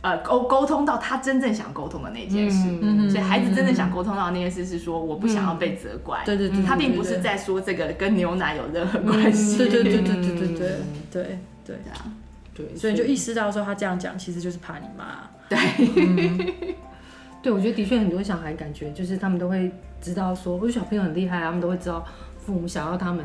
[0.00, 6.22] 呃，沟沟通到他真正想沟通的那件事，所以孩子真正想沟通到的那件事是说，我不想要被责怪。
[6.24, 9.58] 对对对，他并不是在说这个跟牛奶有任何关系。
[9.58, 10.70] 对对对对对对对
[11.10, 12.14] 对对啊，
[12.54, 15.28] 对，所以就意识到说他这样讲其实就是怕你妈。
[15.48, 15.58] 对，
[17.42, 19.68] 对，我觉得的确很多小孩感觉就是他们都会
[20.00, 22.06] 知道说，我觉得小朋友很厉害，他们都会知道
[22.38, 23.24] 父母想要他们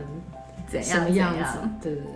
[0.67, 1.59] 怎样什么样子。
[1.81, 2.11] 对对对。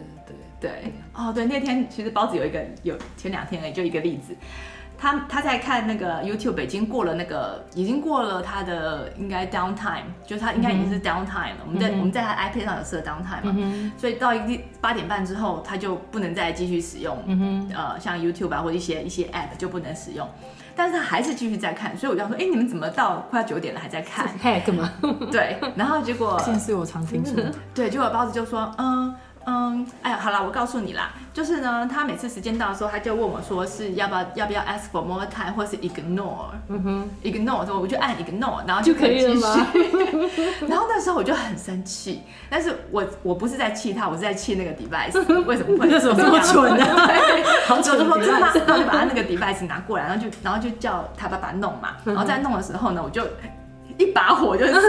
[0.60, 4.36] 对哦，对，那天其实包子有一个有前两天而已，就一个例子，
[4.98, 11.58] 他他在看那个 YouTube，已经过了那个已经过了他的应该 downtime，就他应该已经是 downtime 了。
[11.60, 20.28] 嗯、我们在我们在他 iPad 上有设 downtime 嘛，嗯、所以到一八点半之后，他就不能再继续使用，嗯、哼呃，像 YouTube 啊或者一些一些 app 就不能使用。
[20.78, 24.30] 但是他还是继续在看，所以我就说，哎，你们怎么到快要九点了还在看？
[24.40, 24.90] 嘿，干嘛？
[25.32, 29.13] 对，然后结果这件事我常听说，对，结果包子就说，嗯。
[29.50, 39.41] 嗯，哎呀，好啦，我告诉你啦，就是呢，他每次时间到的时候，他就问我说是要不要要不要 ask for more time，或是 ignore，嗯哼，ignore，之后我就按 ignore，然后就可以继续。
[40.67, 45.87] 然后那时候我就很生气，但是我我不是在气他，我是在气那个 device，为什么会？
[45.87, 46.85] 为什么这么蠢呢？
[47.67, 47.98] 好蠢！
[47.98, 48.52] 我就说真的吗？
[48.54, 53.25] 然后就把他那个 device 拿过来，然后就然后就叫他爸爸弄嘛，然后在弄的时候呢，我就。
[54.00, 54.79] 一把火就上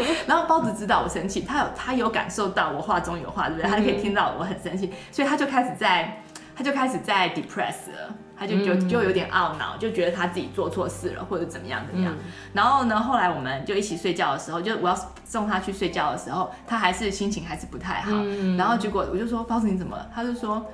[0.00, 3.70] 来， 然后包子知道我生气，他有他有感受到我话中有话，对不对？
[3.70, 6.22] 他就可以听到我很生气，所以他就开始在，
[6.54, 12.14] 他就开始在 depress 了，他就就就有点懊恼，就觉得他自己做错事了或者怎么样怎么样。
[12.52, 18.12] 然后呢，后来我们就一起睡觉的时候，就我要送他去睡觉的时候，他还是心情还是不太好。
[18.56, 20.08] 然后结果我就说包子你怎么了？
[20.14, 20.64] 他就说。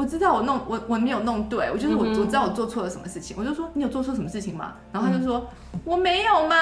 [0.00, 4.72] 我知道我弄我我没有弄对，我就是我我知道我做错了什么事情，我就说你有做错什么事情吗？
[4.90, 5.46] 然后他就说
[5.84, 6.56] 我没有吗？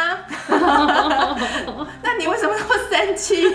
[2.02, 3.44] 那你为什么那么生气？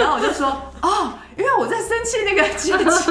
[0.00, 3.10] 然后我就说哦，因为我在生气那个机器。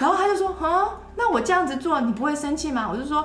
[0.00, 2.88] 然后他就说啊，那我这样子做你不会生气吗？
[2.90, 3.24] 我就说。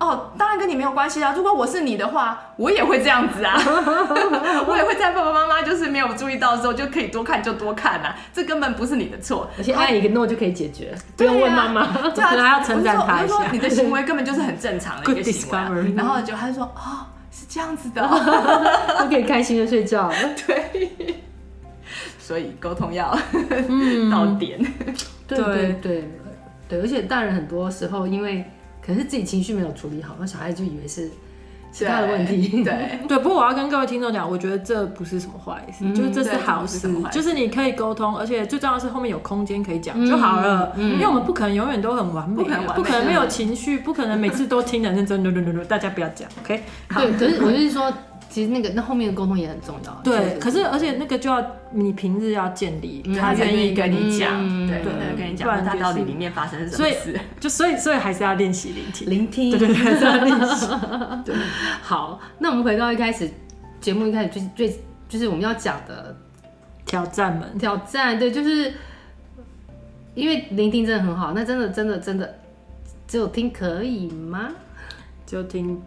[0.00, 1.32] 哦，当然跟你没有关系啊！
[1.36, 3.56] 如果我是你的话，我也会这样子啊，
[4.66, 18.00] 我也会在爸爸妈妈就是没有注意到的时候就可以多看就多看啊，这根本不是你的错，而且按一个 no 就可以解决，不用问妈妈，对啊，还要称赞他一下，你的行为根本就是很正常的一个 行为，啊，然后就他就说哦，是这样子的，
[19.00, 20.08] 都可以开心的睡觉，
[20.46, 21.16] 对，
[22.20, 23.10] 所以沟通要
[24.12, 24.60] 到点，
[25.26, 25.72] 对对。
[25.82, 26.10] 对。
[26.68, 28.44] 对，而且大人很多时候因为。
[28.88, 31.10] 可是自己情绪没有处理好，那小孩就以为是
[31.70, 32.64] 其他的问题。
[32.64, 40.72] 对 对，不过我要跟各位听众讲，我觉得这不是什么坏事，嗯、就是这是好事，就是你可以沟通，而且最重要的是后面有空间可以讲就好了。
[40.76, 45.22] 嗯、因为我们不可能永远都很完美，不可能，不可能没有情绪，不可能每次都听得认真。
[45.68, 46.62] 大家不要讲，OK？
[46.88, 47.92] 好，对，可是我就是说。
[48.28, 50.00] 其实那个那后面的沟通也很重要。
[50.04, 54.82] 对，可是而且那个就要你平日要建立，他愿意跟你讲，对，
[55.16, 57.18] 跟你讲，不然他到底里面发生什么事？
[57.40, 60.66] 就所以所以还是要练习聆听，聆听，对对对，还是要练习。
[61.24, 61.34] 对，
[61.82, 63.30] 好，那我们回到一开始
[63.80, 66.14] 节目一开始最最就是我们要讲的
[66.84, 68.72] 挑战们，挑战，对，就是
[70.14, 72.38] 因为聆听真的很好，那真的真的真的
[73.06, 74.50] 只有听可以吗？
[75.24, 75.80] 就听。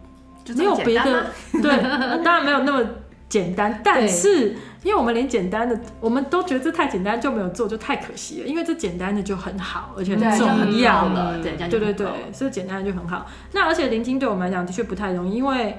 [0.56, 2.84] 没有别的，对，当然没有那么
[3.28, 3.80] 简单。
[3.84, 8.46] 但是，因为我们连简单的，我们都觉得这太简单就没有做，就太可惜了。
[8.46, 11.38] 因为这简单的就很好，而且很重要了。
[11.42, 13.26] 对对对对，所以简单的就很好。
[13.52, 15.78] 那而且聆听对我们来讲的确不太容易，因为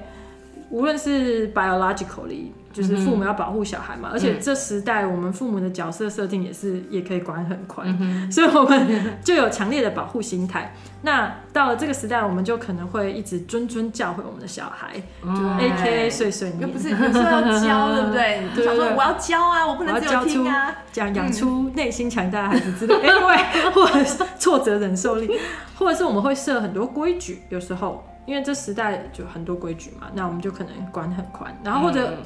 [0.70, 2.48] 无论是 biologically。
[2.74, 7.86] 就是父母要保护小孩嘛，而且这时代我们父母的角色设定也是也可以管很宽，
[8.30, 10.74] 所以我们就有强烈的保护心态。
[11.02, 18.42] 那到了这个时代，我们就可能会一直谆谆教诲我们的小孩，就 AKA 碎碎念，不是有时候要教，对不对？
[18.56, 22.94] 对对对，我要教啊，我不能只有听啊，讲养出内心强大的孩子之类。
[23.06, 25.30] Anyway，或者是挫折忍受力，
[25.78, 32.16] 或者是我们会设很多规矩，有时候因为这时代就很多规矩嘛，那我们就可能管很宽，然后或者。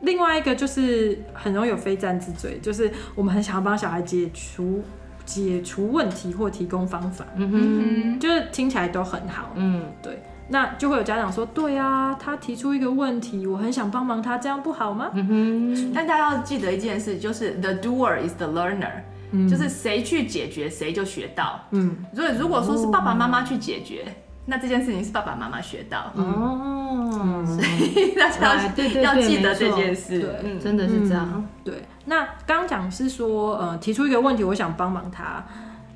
[0.00, 4.82] 另外一个就是很容易有非战之罪，就是我们很想要帮小孩解除
[5.24, 15.10] 解除问题或提供方法，嗯哼，就是听起来都很好，嗯，对，那就会有家长说，对啊，他提出一个问题，我很想帮忙他，这样不好吗？
[15.14, 24.06] 嗯哼，但大家要记得一件事，就是 the doer is the learner，嗯，就是谁去解决谁就学到，嗯，所以如果说是爸爸妈妈去解决。
[24.50, 31.44] 那这件事情是爸爸妈妈学到哦，所以大家要要记得这件事，对，真的是这样。
[31.62, 35.44] 对，那刚讲是说，呃，提出一个问题，我想帮忙他。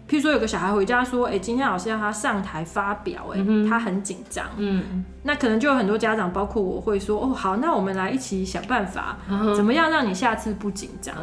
[0.06, 4.44] 譬如说，有个小孩回家说，哎，今天老师要他上台发表，哎，他很紧张。
[4.58, 9.16] 嗯，那可能就有很多家长，包括我会说，哦，好，那我们来一起想办法，
[9.56, 11.14] 怎么样让你下次不紧张？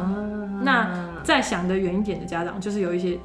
[0.64, 0.90] 那
[1.22, 3.16] 再想得远一点的家长，就是有一些。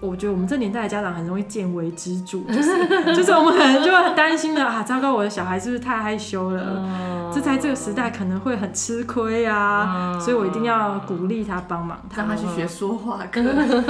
[0.00, 6.84] 我觉得我们这年代的家长很容易见微知著，就是就是我们可能就会很担心的啊，糟糕，我的小孩是不是太害羞了？
[6.86, 13.42] 嗯、这在这个时代可能会很吃亏啊，嗯、所以我一定要鼓励他帮忙他，让他去学说话课。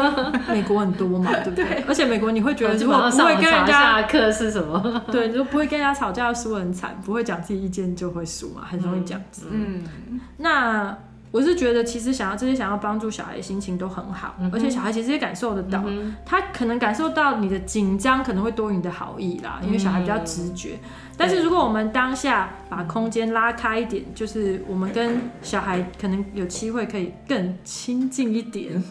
[0.48, 1.64] 美国很多嘛，对不对？
[1.64, 5.02] 对，而且美国你会觉得如果不会跟人家课是什么？
[5.12, 9.46] 对，就不会跟人家吵架输很惨，不会讲自己意见就会输嘛，很容易这样子。
[9.50, 9.82] 嗯，
[10.38, 10.96] 那。
[11.30, 20.78] 我是觉得，其实想要这些想要帮助小孩的心情都很好，嗯、而且小孩其实也感受得到，嗯、他可能感受到你的紧张，可能会多于你的好意啦，因为小孩比较直觉。
[20.82, 28.82] 嗯、但是如果我们当下把空间拉开一点，就是我们跟小孩可能有机会可以更亲近一点。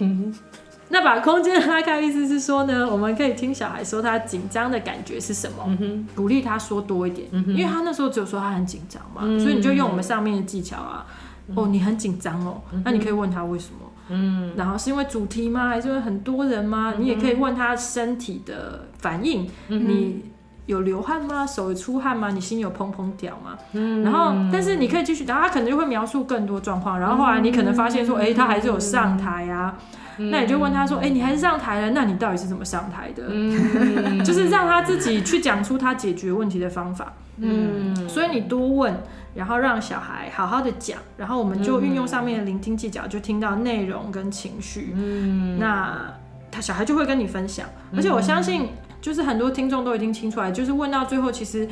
[0.89, 11.15] 那把空间拉开，意思是说呢，我们可以听小孩说他紧张的感觉是什么，嗯、鼓励他说多一点，嗯、因为他那时候只有说他很紧张嘛，嗯、所以你就用我们上面的技巧啊，嗯、
[11.55, 15.69] 哦，你很紧张哦，那你可以问他为什么，嗯，然后是因为主题吗？
[15.69, 16.93] 还是因为很多人吗？
[16.95, 20.25] 嗯、你也可以问他身体的反应，嗯、你
[20.65, 21.45] 有流汗吗？
[21.45, 22.29] 手有出汗吗？
[22.31, 23.57] 你心有砰砰跳吗？
[23.73, 29.77] 嗯，然后但是你可以继续，然后他可能就会描述更多状况，然后后来你可能发现说，哎、欸，他还是有上台啊。
[30.19, 31.91] 那你就问他说：“哎、欸，你还是上台了？
[31.91, 37.13] 那你到底是怎么上台的？”嗯、 就是让他自己去讲出他解决问题的方法。
[37.37, 38.99] 嗯，所以你多问，
[39.37, 44.93] 然后让小孩好好的讲，然后我们就运用上面的聆听技巧，就听到内容跟情绪。
[44.95, 46.11] 嗯，那
[46.49, 48.69] 他小孩就会跟你分享，而且我相信，
[48.99, 51.69] 就是很多听众都已经听出来，就是问到最后，其实。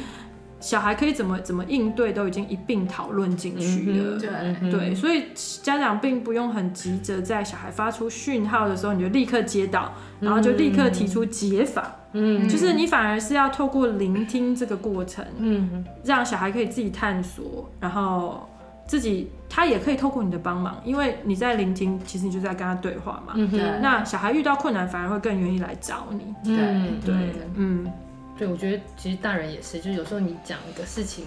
[0.61, 4.17] 小孩可以怎么怎么应对，都已经一并讨论进去了。
[4.61, 5.25] 嗯、对对，所以
[5.61, 11.83] 家长并不用很急着在小孩发出讯号的时候，你就立刻接到，然后就立刻提出解法。
[11.83, 12.04] 嗯，
[12.47, 18.47] 就是你反而是要透过聆听这个过程，嗯，让小孩可以自己探索，然后
[18.87, 23.33] 自己他也可以透过你的帮忙，因为你在聆听，其实你就在跟他对话嘛。
[23.35, 23.49] 嗯，
[23.81, 26.33] 那小孩遇到困难，反而会更愿意来找你。
[26.43, 26.55] 对
[27.05, 27.15] 对，
[27.55, 27.91] 嗯。
[28.37, 31.23] 对，我觉得其实大人也是，就是有时候你讲一个事情，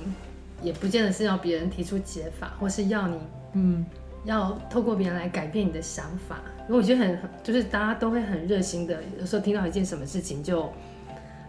[0.63, 3.19] 也不见得是要别人提出解法，或是要你，
[3.55, 3.87] 嗯，
[4.29, 6.37] 要透过别人来改变你的想法。
[6.69, 10.73] 因为我觉得很，就是大家都会很热心的，有时候听到一件什么事情就，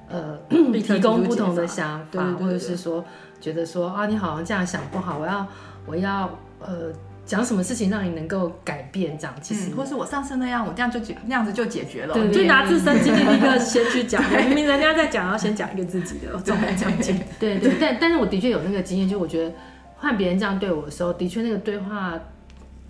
[0.08, 3.04] 呃， 提供不同的想法，对对对对，或者是说
[3.42, 5.48] 觉得说啊，你好像这样想不好，我要，
[5.86, 6.92] 我要，呃。
[7.26, 9.16] 讲什么事情让你能够改变？
[9.16, 12.14] 这样其实，或是我上次那样，我这样就解那样子就解决了。
[12.16, 17.16] 对，就拿自身经历一个先去讲，明明人家在讲，要先讲一个自己的， 重来讲经。
[17.40, 19.54] 对对，但但是我的确有那个经验，就我觉得
[19.98, 22.20] 换别人这样对我的时候，的确那个对话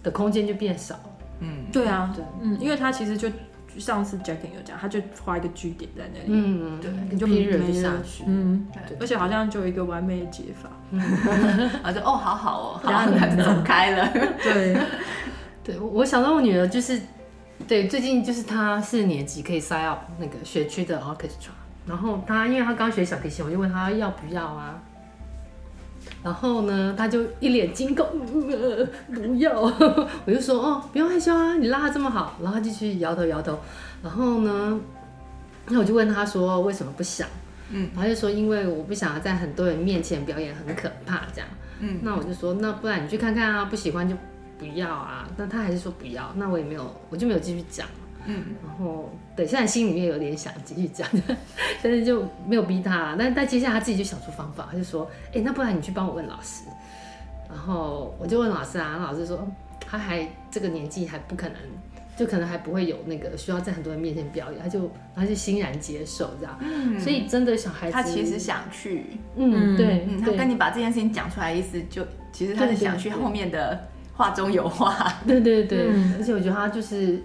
[0.04, 1.10] 的空间就变少了。
[1.42, 3.30] 嗯，对啊，对，嗯，因为他其实就。
[3.78, 10.70] 上次 Jackin 有讲，他就画一个句点在那里，嗯，对，你就没人下去，嗯，对，而且好像就有一个完美的解法，
[11.84, 14.10] 啊，就哦，好好哦，然后他就走开了，
[14.42, 14.76] 对，
[15.64, 17.00] 对，我想到我女儿就是，
[17.68, 21.52] 对，最近就是她四年级可以 sign up 那个学区的 orchestra，
[21.86, 24.82] 然后她因为她刚学小提琴，我就问她要不要啊。
[26.22, 28.06] 然后呢，他就一脸惊恐，
[28.50, 29.62] 呃， 不要。
[30.26, 32.38] 我就说哦，不用害羞啊，你拉得这么好。
[32.42, 33.58] 然后他就去摇头摇头。
[34.04, 34.80] 然后呢，
[35.68, 37.28] 那我就问他说为什么不想？
[37.72, 41.48] 嗯，然后他就说因为我不想要在很多人面前表演，很可怕这样。
[41.80, 44.14] 嗯，那我就说那不然你去看看啊，不喜欢就
[44.58, 45.26] 不要啊。
[45.38, 47.88] 那他还是说不要，那我也没有，我就没有继续讲。
[48.30, 51.08] 嗯，然后对，现在心里面有点想继续讲，
[51.82, 53.16] 但是就没有逼他。
[53.18, 56.66] 但但接下来他自己就想出方法，他就说：“哎、欸，那不然你去帮我问老师。”
[57.50, 59.48] 然后我就问老师啊，老师说
[59.80, 61.56] 他还这个年纪还不可能，
[62.16, 66.56] 就可能还不会有那个需要在很多人面前表演，他就他就欣然接受这样。
[66.62, 69.06] 嗯，所以真的小孩子他其实想去，
[69.36, 75.12] 嗯，对，嗯、他跟你把这件事情讲出来，意思就其实他是想去后面的话中有话。
[75.26, 77.20] 对对对，嗯、而且我觉得他就是。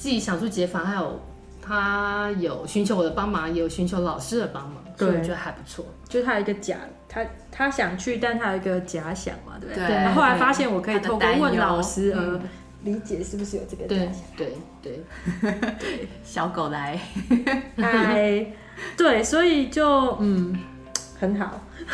[0.00, 1.20] 自己想出解法，还有
[1.60, 5.84] 他有寻求我的帮忙，也有寻求老师的帮忙，所以我觉得还不错。
[6.08, 7.22] 就是他有一个假，他
[7.52, 9.86] 他想去，但他有一个假想嘛，对不对？
[9.86, 9.94] 对。
[9.94, 12.40] 然后后来发现我可以透过问老师而
[12.82, 14.22] 理解是不是有这个假想。
[14.38, 15.04] 对对
[15.42, 15.74] 对。
[16.24, 16.98] 小狗来，
[17.76, 18.46] 嗨，
[18.96, 20.58] 对，所以就嗯
[21.20, 21.60] 很好。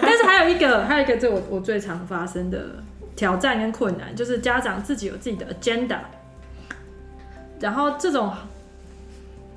[0.00, 2.76] 但是还有一个，还有一个，这我我最常发生的
[3.16, 5.98] 挑战跟困难，就是家长自己有自己的 agenda。
[7.60, 8.32] 然后这种，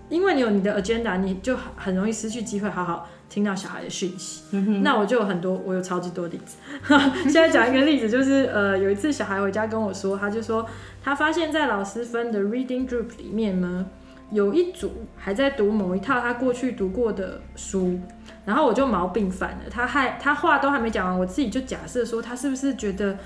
[0.10, 4.44] 因为你有你的 agenda，你就很容易失去机会好好听到小孩的讯息。
[4.52, 6.58] 嗯、那我就有很多，我有超级多例子。
[7.24, 10.66] 现在讲一个例子，就是呃，有一次小孩回家跟我说，他就说
[11.04, 13.86] 他发现，在老师分的 reading group 里面呢，
[14.32, 18.00] 有一组还在读某一套他过去读过的书，
[18.46, 23.18] 然后我就毛病犯了，他还他话都还没讲完，我自己就假设说他是不是觉得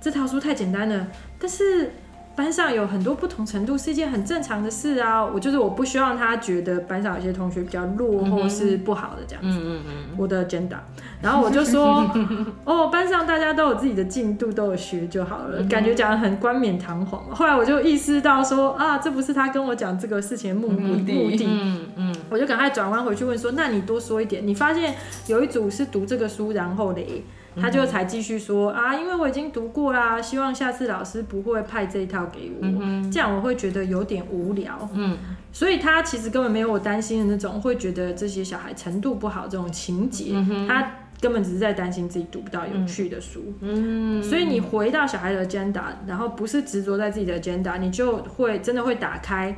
[0.00, 1.06] 这套书太简单了，
[1.38, 1.92] 但是。
[2.34, 9.58] 班上有很多不同程度是一件很正常的事啊，我就是我不希望他觉得班上有些同学比较弱或是不好的这样子。
[9.60, 9.94] 嗯嗯嗯。
[10.16, 10.78] 我的 agenda，
[11.20, 12.10] 然后我就说，
[12.64, 17.22] 哦，班上大家都有自己的进度，都有学就好了，感觉讲的很冠冕堂皇。
[17.34, 21.12] 后来我就意识到说，啊，这不是他跟我讲这个事情的目目的。
[21.12, 21.46] 目的。
[21.46, 22.16] 嗯嗯。
[22.30, 24.94] 我就赶快转弯回去问说，那你多说一点，你发现
[25.26, 27.22] 有一组是读这个书，然后嘞。
[27.60, 32.66] 他就才继续说啊，因为我已经读过啦，希望下次老师不会派这一套给我，
[33.10, 34.88] 这样我会觉得有点无聊。
[34.94, 35.18] 嗯，
[35.52, 40.90] 所以他其实根本没有我担心的那种会觉得这些小孩程度不好这种情节，嗯、他
[41.20, 43.52] 根本只是在担心自己读不到有趣的书。
[43.60, 49.54] 嗯，所以你回到小孩的 agenda，然后不是执着在自己的 agenda，你就会真的会打开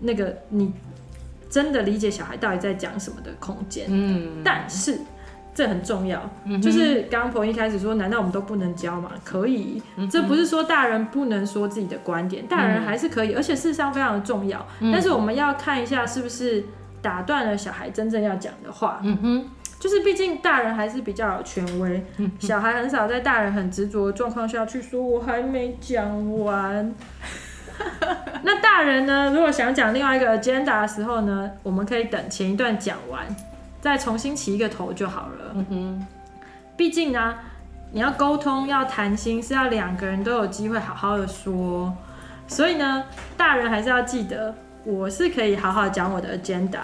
[0.00, 0.70] 那个你
[1.48, 3.86] 真的理解小孩到底在讲什么的空间。
[3.88, 4.98] 嗯，但是。
[5.58, 9.10] 这很重要，嗯、就是刚刚婆一开始说，难道我们都不能教吗？
[9.24, 14.64] 可以，嗯、这不是说大人不能说自己的观点，大人还是可以，嗯、而且事实上非常的重要。
[14.78, 16.64] 嗯、但是我们要看一下是不是
[17.02, 19.00] 打断了小孩真正要讲的话。
[19.02, 19.50] 嗯哼，
[19.80, 26.94] 就是毕竟大人还是比较有权威，嗯、小孩很少在大人很执着的状况下去说“我还没讲完”。
[28.44, 29.32] 那大人呢？
[29.34, 33.26] 如果想讲另外一个 agenda 的时候呢，我们可以等前一段讲完。
[33.80, 35.52] 再重新起一个头就好了。
[35.54, 36.06] 嗯哼，
[36.76, 37.34] 毕竟呢，
[37.92, 41.96] 你要沟通、要谈心，是要两个人都有机会好好的说。
[42.46, 43.04] 所以呢，
[43.36, 44.54] 大人还是要记得，
[44.84, 46.80] 我是可以好好讲我的 agenda。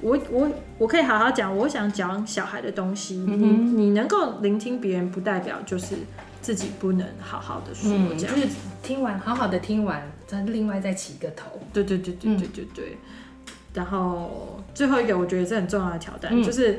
[0.00, 3.24] 我我我可以好好讲我想讲小孩的东西。
[3.26, 5.96] 嗯、你你能够聆听别人，不代表就是
[6.40, 7.90] 自己不能好好的说。
[7.92, 8.46] 嗯、就是
[8.82, 11.46] 听完，好好的听完，再另外再起一个头。
[11.72, 12.84] 对对对对对对对。
[12.90, 13.14] 嗯
[13.74, 16.78] 然后最后一个，我觉得是很重要的挑战，嗯、就是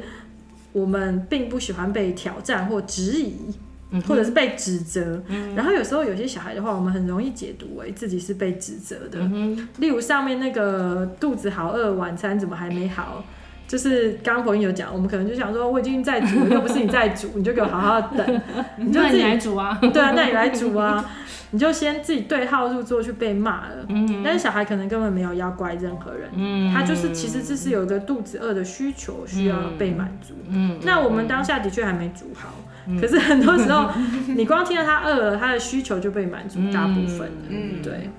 [0.71, 3.53] 我们并不喜欢被挑战或质疑，
[3.91, 5.21] 嗯、或者是被指责。
[5.27, 9.19] 嗯、然后有时候有些小孩的话，我们很容易解读为自己是被指责的。
[9.19, 13.21] 嗯、例如上面那个肚子好饿，晚餐怎么还没好？
[13.69, 18.41] 就是刚刚朋友有讲，我们可能就想说，我已经在煮，又不是你在煮， 你就给我好好等，
[18.77, 19.77] 你就自己来煮啊。
[19.93, 21.05] 对啊，那你来煮啊。
[21.51, 32.53] 你就先自己对号入座去被骂了，嗯、哼但是小孩可能根本没有要怪任何人，嗯、他就是其实这是有一个肚子饿的需求需要被满足，嗯、哼那我们当下的确还没煮好，
[33.01, 33.89] 可是很多时候
[34.27, 37.21] 你光听到他饿了，他的需求就被满足大部分。
[37.21, 38.09] 了，嗯、对，对，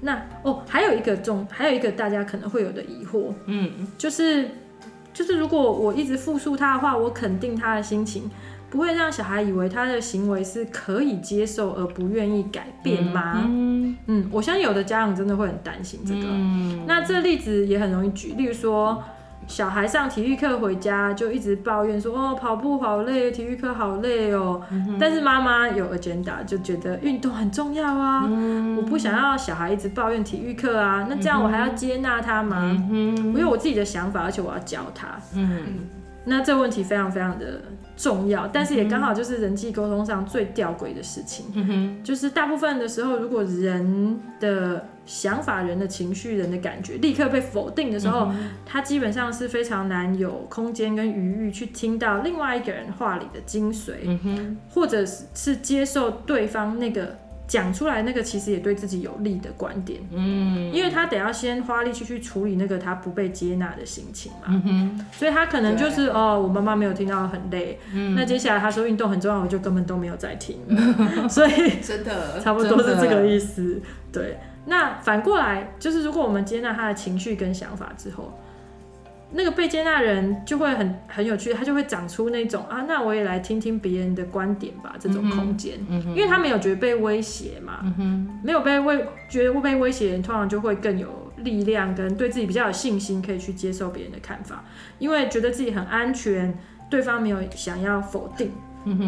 [0.00, 4.50] 那哦还有一个重，还有一个大家可能会有的疑惑，嗯，就是
[5.12, 8.30] 就是如果我一直复述他的话，我肯定他的心情。
[8.70, 13.42] 不会让小孩以为他的行为是可以接受而不愿意改变吗？
[13.44, 16.20] 嗯，嗯，我相信有的家长真的会很担心这个。
[16.24, 19.02] 嗯，那这例子也很容易举，例如说
[19.50, 24.62] 小孩上体育课回家就一直抱怨说：“哦，跑步好累，体育课好累哦。
[24.70, 28.22] 嗯”但是妈妈有 agenda，就觉得运动很重要啊。
[28.28, 32.58] 嗯，我不想要小孩一直抱怨体育课啊，那这样我还要接纳他吗？
[32.92, 35.08] 嗯，我有我自己的想法，而且我要教他。
[35.34, 35.80] 嗯，
[36.24, 37.60] 那这问题非常非常的。
[37.96, 57.18] 重要，但是也刚好就是人际沟通上最吊诡的事情，就是大部分的时候，如果人的想法、人的情绪、人的感觉立刻被否定的时候，嗯、他基本上是非常难有空间跟余裕去听到另外一个人话里的精髓，嗯、或者是是接受对方那个。
[57.50, 70.58] 讲出来那个其实也对自己有利的观点，嗯，因为他得要先花力气去处理那个他不被接纳的心情嘛，嗯哼，所以他可能就是哦，我妈妈没有听到很累，嗯，那接下来他说运动很重要，我就根本都没有在听，
[71.28, 73.82] 所以真的 差不多是这个意思，
[74.12, 74.38] 对。
[74.66, 78.32] 那反过来就是，如果我们接纳他的情绪跟想法之后。
[79.32, 94.64] 那个被接纳人就会很很有趣，他就会长出那种啊，那我也来听听别人的观点吧，这种空间，嗯嗯、因为他没有觉得被威胁嘛，嗯、没有被威觉得被威胁的人，通常就会更有力量，跟对自己比较有信心，可以去接受别人的看法，
[94.98, 96.52] 因为觉得自己很安全，
[96.90, 98.50] 对方没有想要否定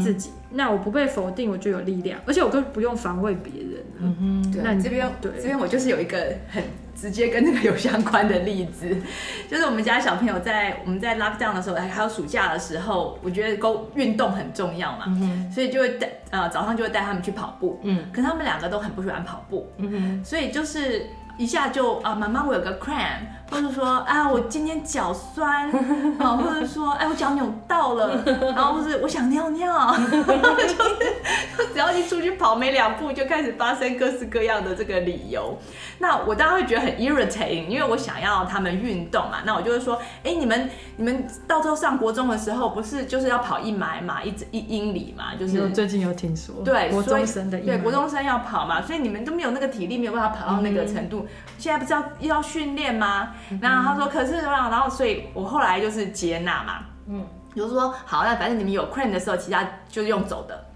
[0.00, 3.82] 自己，那我不被否定，我就有力量，而且我都不用防卫别人。
[3.98, 5.32] 嗯哼，那你这边对。
[5.36, 6.62] 这边我就是有一个很。
[6.94, 8.86] 直接跟那个有相关的例子，
[9.50, 21.06] 就是我们家小朋友在我们在 lockdown 的时候，还有暑假的时候，我觉得沟运动很重要嘛，嗯、所以就会带呃早上就会带他们去跑步，嗯，可是他们两个都很不喜欢跑步，嗯哼，所以就是
[21.38, 23.22] 一下就啊妈妈我有个 cramp，
[23.52, 25.70] 或者说啊我今天脚酸，
[26.18, 35.58] 啊或者说哎我脚扭到了，然后或者我想尿尿，就是只要一出去跑没两步就开始发生各式各样的这个理由。
[35.98, 39.38] 那我当然会觉得很 irritating，因为我想要他们运动嘛。
[39.44, 39.94] 那我就会说，
[40.24, 51.20] 哎、欸，你们你们到时候上国中的时候，不是就是要跑一埋嘛，一一英里嘛，就是我最近有听说，对，国中生的对国中生要跑嘛，所以你们都没有那个体力，没有办法跑到那个程度。
[51.20, 51.28] 嗯、
[51.58, 53.34] 现在不是要要训练吗？
[53.60, 60.66] 然后他说，可是然后所以我后来就是接纳嘛，嗯，比如说好，那反正你们有 cramp 的时候，其他就是用走的。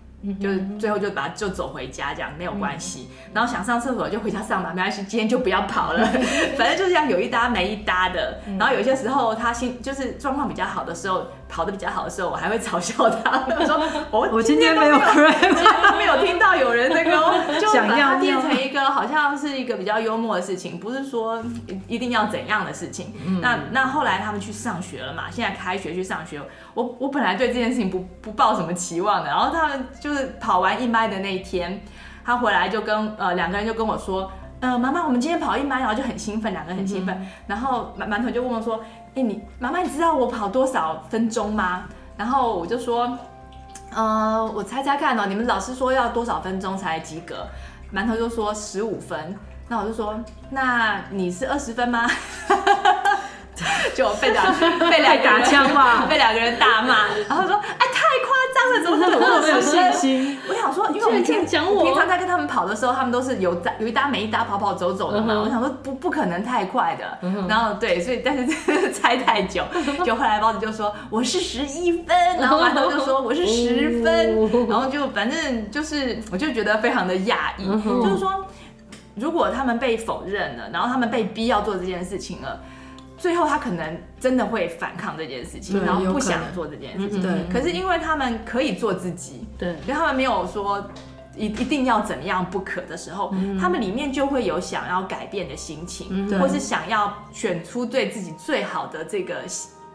[0.41, 3.09] 就是最后就把它就走回家，这样没有关系。
[3.33, 6.05] 然后想上厕所就回家上吧，没关系，今天就不要跑了。
[6.59, 8.41] 反正就是这样有一搭没一搭的。
[8.59, 15.57] 然后有些时候他心就是状况比较好的时候，跑得比较好的时候，我还会嘲笑他，我 说我我今天没有 cramp，
[15.97, 17.11] 没有听到有人那个，
[17.61, 23.15] 就想要把它变成一个好像是一个比较幽默的事情，不是说一一定要怎样的事情。
[23.41, 26.41] 那那后来他们去上学了嘛，现在开学去上学，
[26.75, 31.83] 我我本来对这件事情不不抱什么期望的，然后他们就是跑完一麦的那一天，
[32.25, 34.31] 他回来就跟呃两个人就跟我说，
[34.61, 38.81] 呃妈妈，我们今天跑一麦，然后就很兴奋，两个很兴奋，然后馒馒头就问我说，
[39.15, 41.85] 哎你妈妈你知道我跑多少分钟吗？
[42.17, 43.17] 然后我就说。
[43.95, 47.47] 呃，我猜猜看哦，你们老师说要多少分钟才及格？
[47.95, 49.35] 馒头就说十五分，
[49.69, 50.19] 那我就说，
[50.51, 52.07] 那你是二十分吗？
[53.95, 54.45] 就被两
[54.91, 60.39] 被两个人打枪嘛 被两个人大骂，然后说，哎，太夸张了，怎么会有我没有信心？
[60.49, 65.35] 我想说，因为我们居然这样讲我平常在跟他们跑的时候，他们都是有有一搭没一搭跑跑走走的嘛。
[65.35, 69.63] 嗯我想说不不可能太快的，然后对，所以但是猜太久，
[70.05, 78.45] 就后来包子就说我是十一分，然后馒头就说我是十分，然后就反正就是我就觉得非常的讶异，就是说
[79.15, 82.61] 如果他们被否认了，然后他们被逼要做这件事情了。
[83.17, 87.23] 最后他可能真的会反抗这件事情，然后不想做这件事情。
[87.23, 87.33] 对。
[87.53, 89.71] 可是因为他们可以做自己，对。
[89.87, 90.85] 因为他们没有说
[91.37, 96.39] 一一定要怎么样不可的时候，他们里面就会有想要改变的心情，对。
[96.39, 99.37] 或是想要选出对自己最好的这个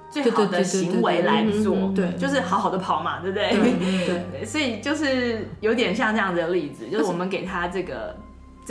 [0.10, 2.12] 最好的行为来做，嗯对。
[2.18, 3.50] 就是好好的跑嘛，对不对？
[3.52, 4.46] 对对。
[4.46, 8.16] 所以就是有点像这样的例子，就是我们给他这个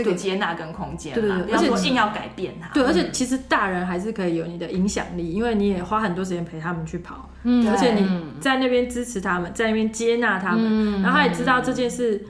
[0.05, 2.69] 这个接纳跟空间嘛，对对对而且硬要改变他。
[2.73, 12.25] 对，而且其实大人还是可以有你的影响力，因为你也花很多时间陪他们去跑，嗯而且你嗯在那边支持他们，在那边接纳他们，然后他也知道这件事。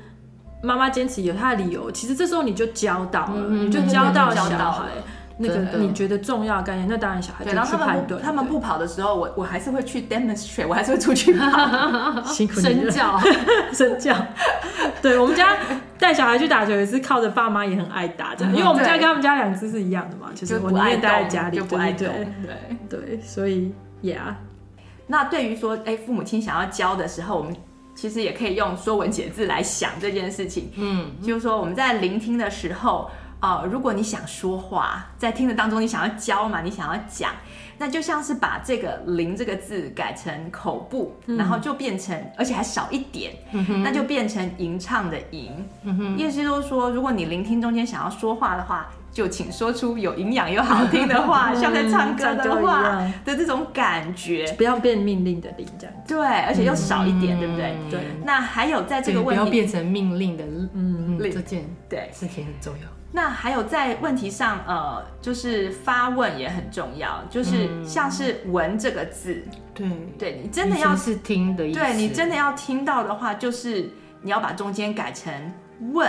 [0.63, 5.05] 妈妈坚持有她的理由，其实这时候你就教导了，嗯你就教到小孩了
[5.41, 8.23] 那个你觉得重要的概念，那当然小孩就对，然后他们不去判断。
[8.23, 12.23] 他们不跑的时候，我我还是会去 demonstrate，我还是会出去跑。
[12.31, 13.21] 辛苦你了，身教，
[13.73, 14.15] 身教。
[15.01, 15.57] 对我们家
[15.99, 22.07] 带小孩去打球也是靠着爸妈也很爱打这样，因为我们家跟他们家两只是一样的嘛，就是我宁就不爱愿待在家里，就不爱动。
[22.07, 23.01] 对对。
[23.01, 23.73] 对对，所以
[24.03, 24.35] yeah。
[25.07, 27.57] 那对于说，哎，父母亲想要教的时候，我们
[27.95, 30.71] 其实也可以用说文解字来想这件事情。
[30.77, 33.11] 嗯，就是说我们在聆听的时候，
[33.41, 37.33] 呃，如果你想说话，在听的当中你想要教嘛，你想要讲，
[37.79, 43.33] 那就像是把这个“零”这个字改成口部，然后就变成，而且还少一点，
[43.83, 45.53] 那就变成吟唱的“吟”。
[46.19, 54.45] 意思就是说，如果你聆听中间想要说话的话，就请说出有营养又好听的话， 像在唱歌的话的这种感觉。
[54.59, 55.97] 不要变命令的令这样。
[56.07, 57.77] 对，而且又少一点，嗯对不对？
[57.91, 62.87] 对那还有在这这个不要个问题，变成命令的，嗯这件对，事情很重要。
[63.13, 69.43] 那还有在问题上，呃，就是发问也很重要，就是像是“闻”这个字，
[69.75, 69.89] 对，
[70.19, 73.91] 对你真的要是听的意思，对你真的要听到的话，就是
[74.23, 75.33] 你要把中间改成
[75.93, 76.09] “问”，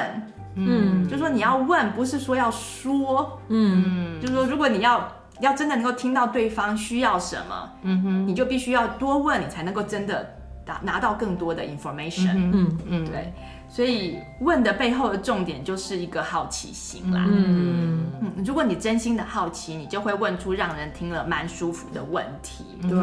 [0.55, 1.07] 嗯。
[1.09, 10.35] 就说你要问，不是说要说，嗯，就是说如果你要要真的能够听到对方需要什么，嗯哼，你就必须要多问，你才能够真的
[10.65, 12.31] 拿拿到更多的 information。
[12.33, 13.33] 嗯嗯嗯，对，
[13.73, 17.25] 所以问的背后的重点就是一个好奇心啦。
[17.25, 22.99] 嗯，嗯，如果你真心的好奇，你就会问出让人听了蛮舒服的问题，对，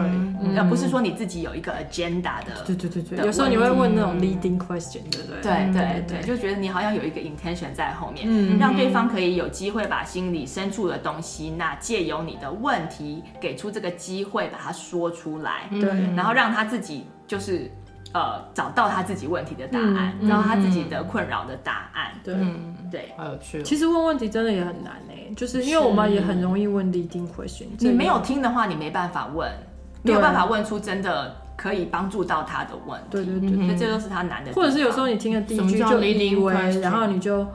[0.59, 2.63] 而不是说你自己有一个 agenda 的。
[2.67, 5.41] 对对对对，有时候你会问问那种 leading question，对不对？
[5.41, 6.05] 对对嗯。
[6.07, 8.59] 对，就觉得你好像有一个 intention 在后面，嗯。
[8.59, 16.15] 让对方可以有机会把心里深处的东西，那借由你的问题，给出这个机会把它说出来，对。
[16.15, 17.71] 然后让他自己就是
[18.13, 22.13] 呃找到他自己问题的答案，嗯找到他自己的困扰的答案。
[22.25, 22.35] 对。
[22.35, 23.63] 嗯，对，好有趣哦。
[23.65, 29.51] 其实问问题真的也很难诶，就是因为我们也很容易问 leading question，你没有听的话，你没办法问，
[30.03, 33.07] 没有办法问出真的可以帮助到他的问题。
[33.11, 34.55] 对对对，所以这就是他难的地方。
[34.55, 36.81] 或者是有时候你听了第一句就以 leading 为，question？
[36.81, 37.47] 然后你就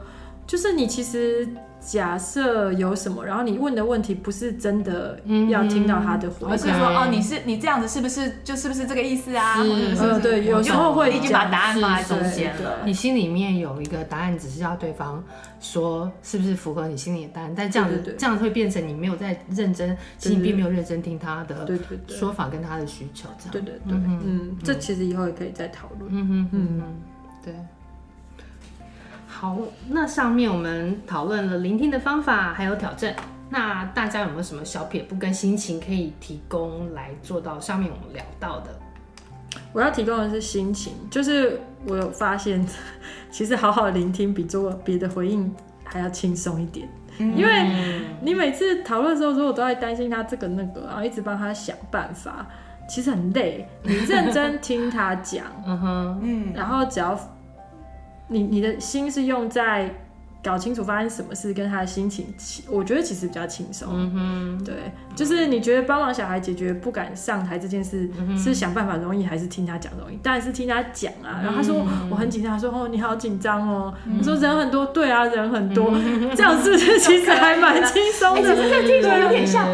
[0.46, 1.48] 就是你其实
[1.84, 5.20] 假设有什么，然后你问的问题不是真的
[5.50, 6.78] 要听到他的回而是答。
[6.78, 9.62] 说哦，你是你这样子是不是就是不是这个意思啊？
[9.62, 12.78] 是或者是不是呃对有时候会你已经把答案放在中间了。
[12.86, 15.22] 你心里面有一个答案，只是要对方
[15.60, 23.52] 说是不是符合你心里的答案，但这样子这样会变成你没有在认真，其实你并没有认真听他的对对对说法跟他的需求，这样。
[23.52, 26.10] 对对对，嗯，这其实以后也可以再讨论。
[26.10, 26.94] 嗯哼嗯哼，
[27.44, 27.54] 对。
[29.44, 29.58] 好，
[29.90, 33.14] 那上面我们讨论了聆听的方法，还有挑战。
[33.50, 38.70] 那大家有没有什么小撇步跟心情可以提供来做到上面我们聊到的？
[39.74, 42.66] 我要提供的是心情，就是我有发现，
[43.30, 46.88] 其实好好聆听比做别的回应还要轻松一点。
[47.18, 52.46] 因为你每次讨论的时候，如果都在担心他这个那个，然后一直帮他想办法，
[52.88, 53.68] 其实很累。
[53.82, 57.14] 你认真 听他讲，嗯哼，嗯，然后只要
[58.34, 59.88] 你你的心是用在
[60.42, 62.26] 搞清楚发生什么事，跟他的心情，
[62.68, 63.88] 我觉得其实比较轻松。
[63.90, 64.12] 嗯
[64.58, 64.74] 哼，对，
[65.14, 70.16] 就是你觉得帮忙小孩解决不敢上台这件事，是想办法容易，还是听他讲容易？
[70.16, 71.40] 当然是听他讲啊。
[71.42, 73.94] 然后他说我很紧张，他说哦你好紧张哦。
[74.18, 75.92] 我说人很多，对啊人很多，
[76.34, 78.54] 这样是不是其实还蛮轻松的？
[78.54, 79.68] 这听起来有点像，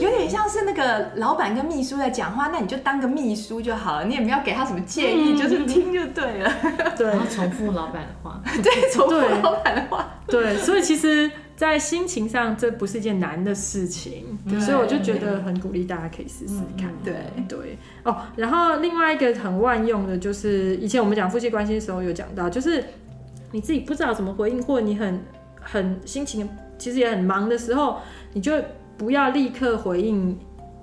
[0.00, 6.52] 有点像是那个老板跟秘书在讲话，那你就当个秘书就好了，你也没要给他什么建议，就是听就对了。
[6.96, 10.08] 对，然后重复老板的话， 对，重复老板的话。
[10.26, 11.30] 对，所以其实，
[11.68, 16.90] 在心情上，这不是一件难的事情，所以我就觉得很鼓励大家可以试试看。
[16.90, 17.14] 嗯、对
[17.48, 22.84] 对哦，然后另外一个很万用的，就是以前我们讲夫妻关系的时候有讲到，就是
[23.52, 25.20] 你自己不知道怎么回应，或者你很
[25.60, 26.48] 很心情
[26.78, 28.00] 其实也很忙的时候，
[28.32, 28.52] 你就
[28.98, 30.38] 不要立刻回应。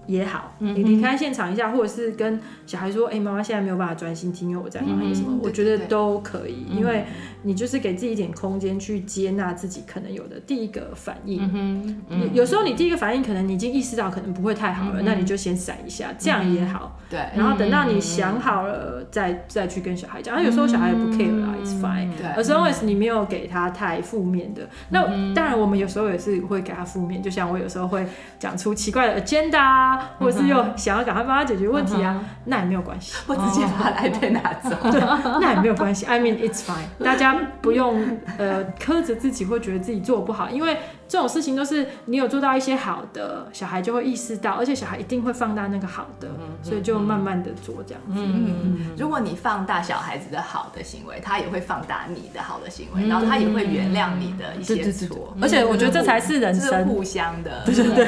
[0.10, 7.06] 也好，你离开现场一下，或者是跟小孩说：“哎，妈妈现在没有办法专心听，因为我在忙什么。”我觉得都可以，因为
[7.44, 12.02] 你就是给自己一点空间去接纳自己可能有的第一个反应。
[12.34, 16.98] 有时候你第一个反应可能你已经意识到可能不会太好了，那你就先闪一下，这样也好。
[17.08, 20.36] 对，然后等到你想好了再再去跟小孩讲。
[20.36, 22.10] 啊，有时候小孩也不 care 了，it's fine。
[22.18, 24.68] 对，as long as 你没有给他太负面的。
[24.90, 25.04] 那
[25.36, 28.06] 当然，我们有时候也是会给他负面，就像我有时候会
[28.40, 29.99] 讲出奇怪的 agenda。
[30.20, 35.00] 或者是又想要赶快帮他解决问题啊，那也没有关系， 我直接把 iPad 拿走，对，
[35.40, 36.06] 那也没有关系。
[36.06, 40.78] I mean it's fine，大家不用呃苛责自己，或觉得自己做不好，因为
[41.08, 46.28] 这种事情都是你有做到一些好的，小孩就会意识到，而且小孩一定会放大那个好的，
[46.62, 48.14] 所以就慢慢的做这样子。
[48.16, 55.36] 嗯，如果你放大小孩子的好的行为，他也会放大你的好的行为，然后他也会原谅你的一些错。
[55.42, 58.06] 而且我觉得这才是人生，互相的，对对对，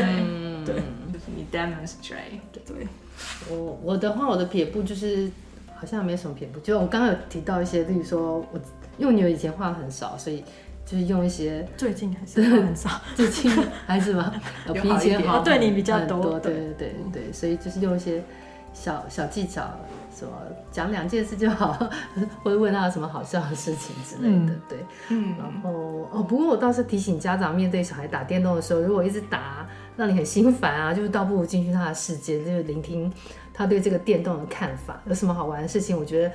[0.65, 0.83] 对。
[1.51, 2.87] 你 demonstrate 对，
[3.49, 5.29] 我我的话，我的撇步就是
[5.75, 8.59] 好像没什么撇步，就我刚刚有提到一些，例如说我
[8.97, 10.43] 因为我女儿以前话很少，所以
[10.85, 13.51] 就是用一些最近还是很少， 最近
[13.85, 14.33] 还是吧，
[14.73, 18.23] 比以前好，对你比较多，对对对对，所以就是用一些
[18.73, 19.63] 小小技巧，
[20.15, 20.31] 什么
[20.71, 21.73] 讲两件事就好，
[22.43, 24.77] 或者问他有什么好笑的事情之类的，对，
[25.09, 29.67] 嗯，然后哦，不过我倒是提醒家长，面对小孩打电动的时候，如果一直打。
[29.97, 33.11] 让你很心烦啊，就是倒不如进去他的世界，就是聆听
[33.53, 35.95] 他对这个电动的看法，有什么好玩的事情？
[35.95, 36.31] 我觉得，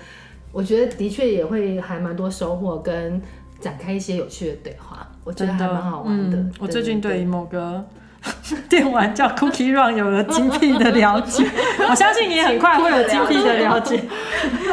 [0.52, 3.20] 我觉得的确也会还蛮多收获，跟
[3.58, 6.46] 展开一些有趣的对话，我觉得还蛮好玩的。
[6.60, 7.82] 我最近对某个
[8.68, 11.44] 电玩叫 Cookie Run 有了精辟的了解，
[11.88, 14.02] 我相信你很快会有精辟的了解。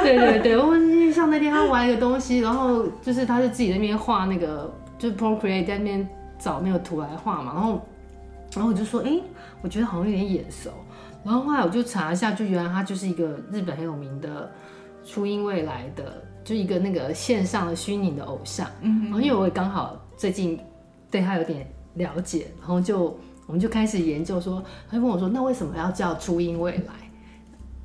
[0.02, 0.74] 对对 对，我
[1.12, 6.08] 像那天他玩一个东西，然后就是他就自己在那边画那个，就是 Procreate 在那边
[6.40, 7.82] 找那个图来画嘛，然后。
[8.56, 9.20] 然后我就说，哎，
[9.64, 10.70] 我觉得好像有点眼熟。
[11.26, 14.48] 然后后来我就查一下，就原来他就是一个日本很有名的
[15.04, 18.68] 初音未来的，就一个那个线上的虚拟的偶像。
[18.82, 19.04] 嗯哼。
[19.06, 20.60] 然后因为我也刚好最近
[21.10, 26.94] 对他有点了解，然后就我们就开始研究说，他就问我说，那为什么要叫初音未来？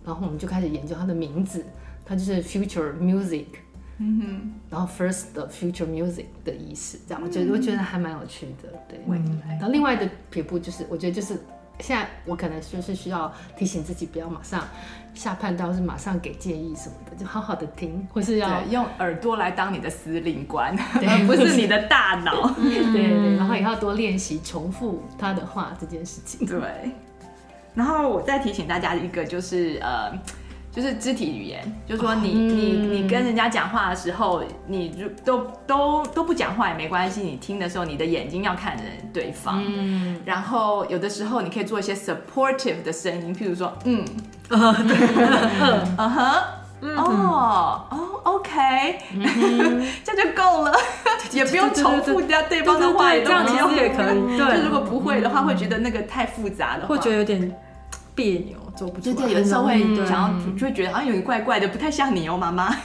[0.04, 1.64] 然后我们就开始研究它的名字，
[2.04, 3.46] 它就是 Future Music。
[4.00, 9.00] 嗯哼，然后 first 的 future music 的意思，这样我觉得我觉得还蛮有趣的，对。
[9.48, 11.34] 然后另外的撇步就是，我觉得就是
[11.80, 14.62] 现在我可能就是需要提醒自己，不要马上
[15.14, 22.50] 下判断，是马上给建议什么的，就好好的听，或是要用耳朵来当你的司令官， 而不是你的大脑。
[22.60, 26.46] 对对对，然后也要多练习重复他的话这件事情。
[26.46, 26.60] 对。
[27.74, 30.12] 然后我再提醒大家一个，就是呃。
[30.78, 39.60] 就是肢体语言，就是说你、嗯、你你跟人家讲话的时候，你都都都不讲话也没关系，你听的时候，你的眼睛要看着对方。
[39.66, 44.04] 嗯，然后有的时候你可以做一些 supportive 的声音，譬如说，嗯，
[44.50, 44.96] 啊，对，
[45.96, 46.22] 嗯哼，
[46.96, 49.00] 哦哦，OK，
[50.04, 50.72] 这就够了，
[51.32, 54.36] 也不用重复掉对方的话，这样其实也可以。
[54.36, 57.52] 对，就如果不会的话，会觉得那个太复杂了，会觉得有点
[58.18, 58.58] 别扭。
[59.02, 62.72] 对对，有的时候会想要，就会觉得好像有点怪怪的，不太像你哦，妈妈。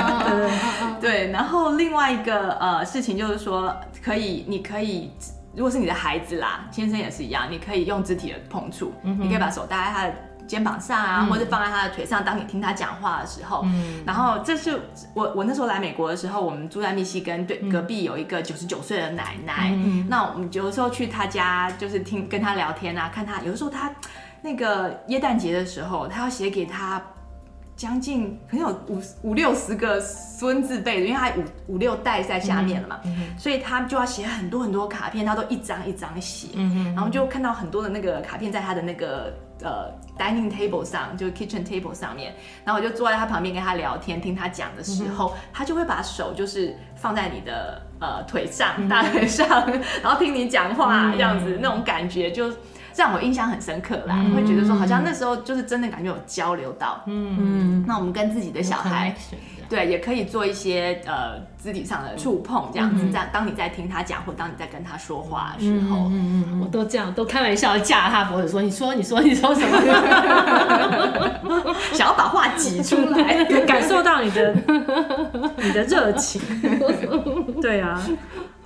[1.00, 5.10] 对，然后另外一个呃事情就是说，可以，你可以，
[5.56, 10.14] 如果是你的孩子啦，先生也是一样，你可以用肢体的碰触，你可以把手搭在他的。
[10.50, 14.80] 肩膀上啊，或者放在他的腿上，当你听他讲话的时候，嗯，然后这是
[15.14, 23.92] 我我那时候来美国的时候，我们住在密西根，对，隔壁有一个九十九岁的奶奶，嗯，那我们有的时候去他家，就是听跟他聊天啊，看他有的时候他
[24.42, 27.00] 那个耶诞节的时候，他要写给他
[27.76, 31.30] 将近可能有五五六十个孙子辈的，因为他
[31.68, 39.32] 五五六代在下面了嘛，嗯，所以他就要写很多很多卡片，他都一张一张写，嗯，然后就看到很多的那个卡片在他的那个。
[39.62, 42.34] 呃 dining table 上，就是 kitchen table 上面，
[42.64, 52.52] 然后我就坐在他旁边跟他聊天，听他讲的时候，嗯、他就会把手就是放在你的呃腿上，大腿上，嗯、然后听你讲话，这样子、嗯、那种感觉就。
[52.96, 59.14] 让我印象很深刻啦，嗯、会觉得说好像那时候就是真的感觉有交流到，嗯，那我们跟自己的小孩，
[59.70, 69.76] 对，也可以做一些呃肢体上的触碰，这样子，这样、嗯、当你在听他讲，或当你在跟他说话的时候，嗯嗯嗯、我都这样，都开玩笑架他脖子说，你说，你说，你说什么？
[71.94, 74.52] 想要把话挤出来， 感受到你的
[75.58, 76.42] 你的热情，
[77.62, 78.02] 对啊。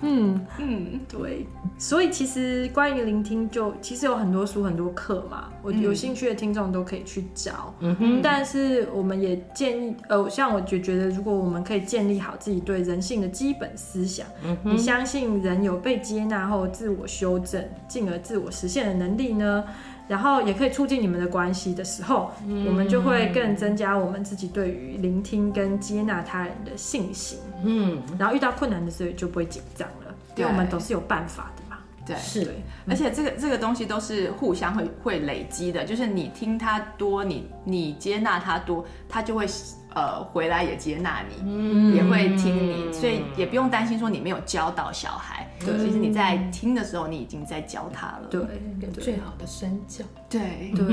[0.07, 1.47] 嗯嗯，对，
[1.79, 7.75] 所以其实关于聆听就，就其实有很多书、很多课嘛，我有兴趣的听众都可以去找。
[7.81, 19.65] 嗯哼，但是我们也建议，呃，像我就觉得，如果我们可以建立好自己对人性的基本思想，嗯哼，你相信人有被接纳后自我修正，进而自我实现的能力呢？
[20.07, 27.39] 然后也可以促进你们的关系的时候，嗯、我们就会更增加我们自己对于聆听跟接纳他人的信心。
[27.65, 31.79] 嗯，然后遇到困难的时候就不会紧张了，对因为我们都是有办法的嘛。
[32.07, 32.45] 对，是。
[32.45, 39.47] 对而且这个这个东西都是互相会会累积的，就是你听他多，你你接纳他多，他就会。
[39.95, 45.49] 呃，回来也接纳你，嗯、也会听你，所以也不用担心说你没有教导小孩。
[45.61, 48.27] 对，其实你在听的时候，你已经在教他了。
[48.29, 48.41] 对，
[48.81, 50.05] 对最好的身教。
[50.29, 50.85] 对对。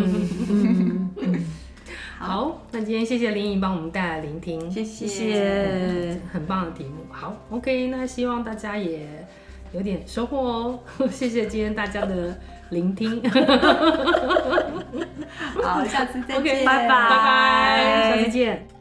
[2.18, 7.04] 好，那今天谢谢林颖帮我们带来聆听，谢谢，很棒的题目。
[7.10, 9.08] 好，OK，那希望大家也
[9.74, 10.80] 有点收获哦。
[11.10, 12.39] 谢谢今天大家的
[12.70, 13.20] 聆听。
[15.64, 18.81] 好，下次再见拜拜，拜拜，下次见。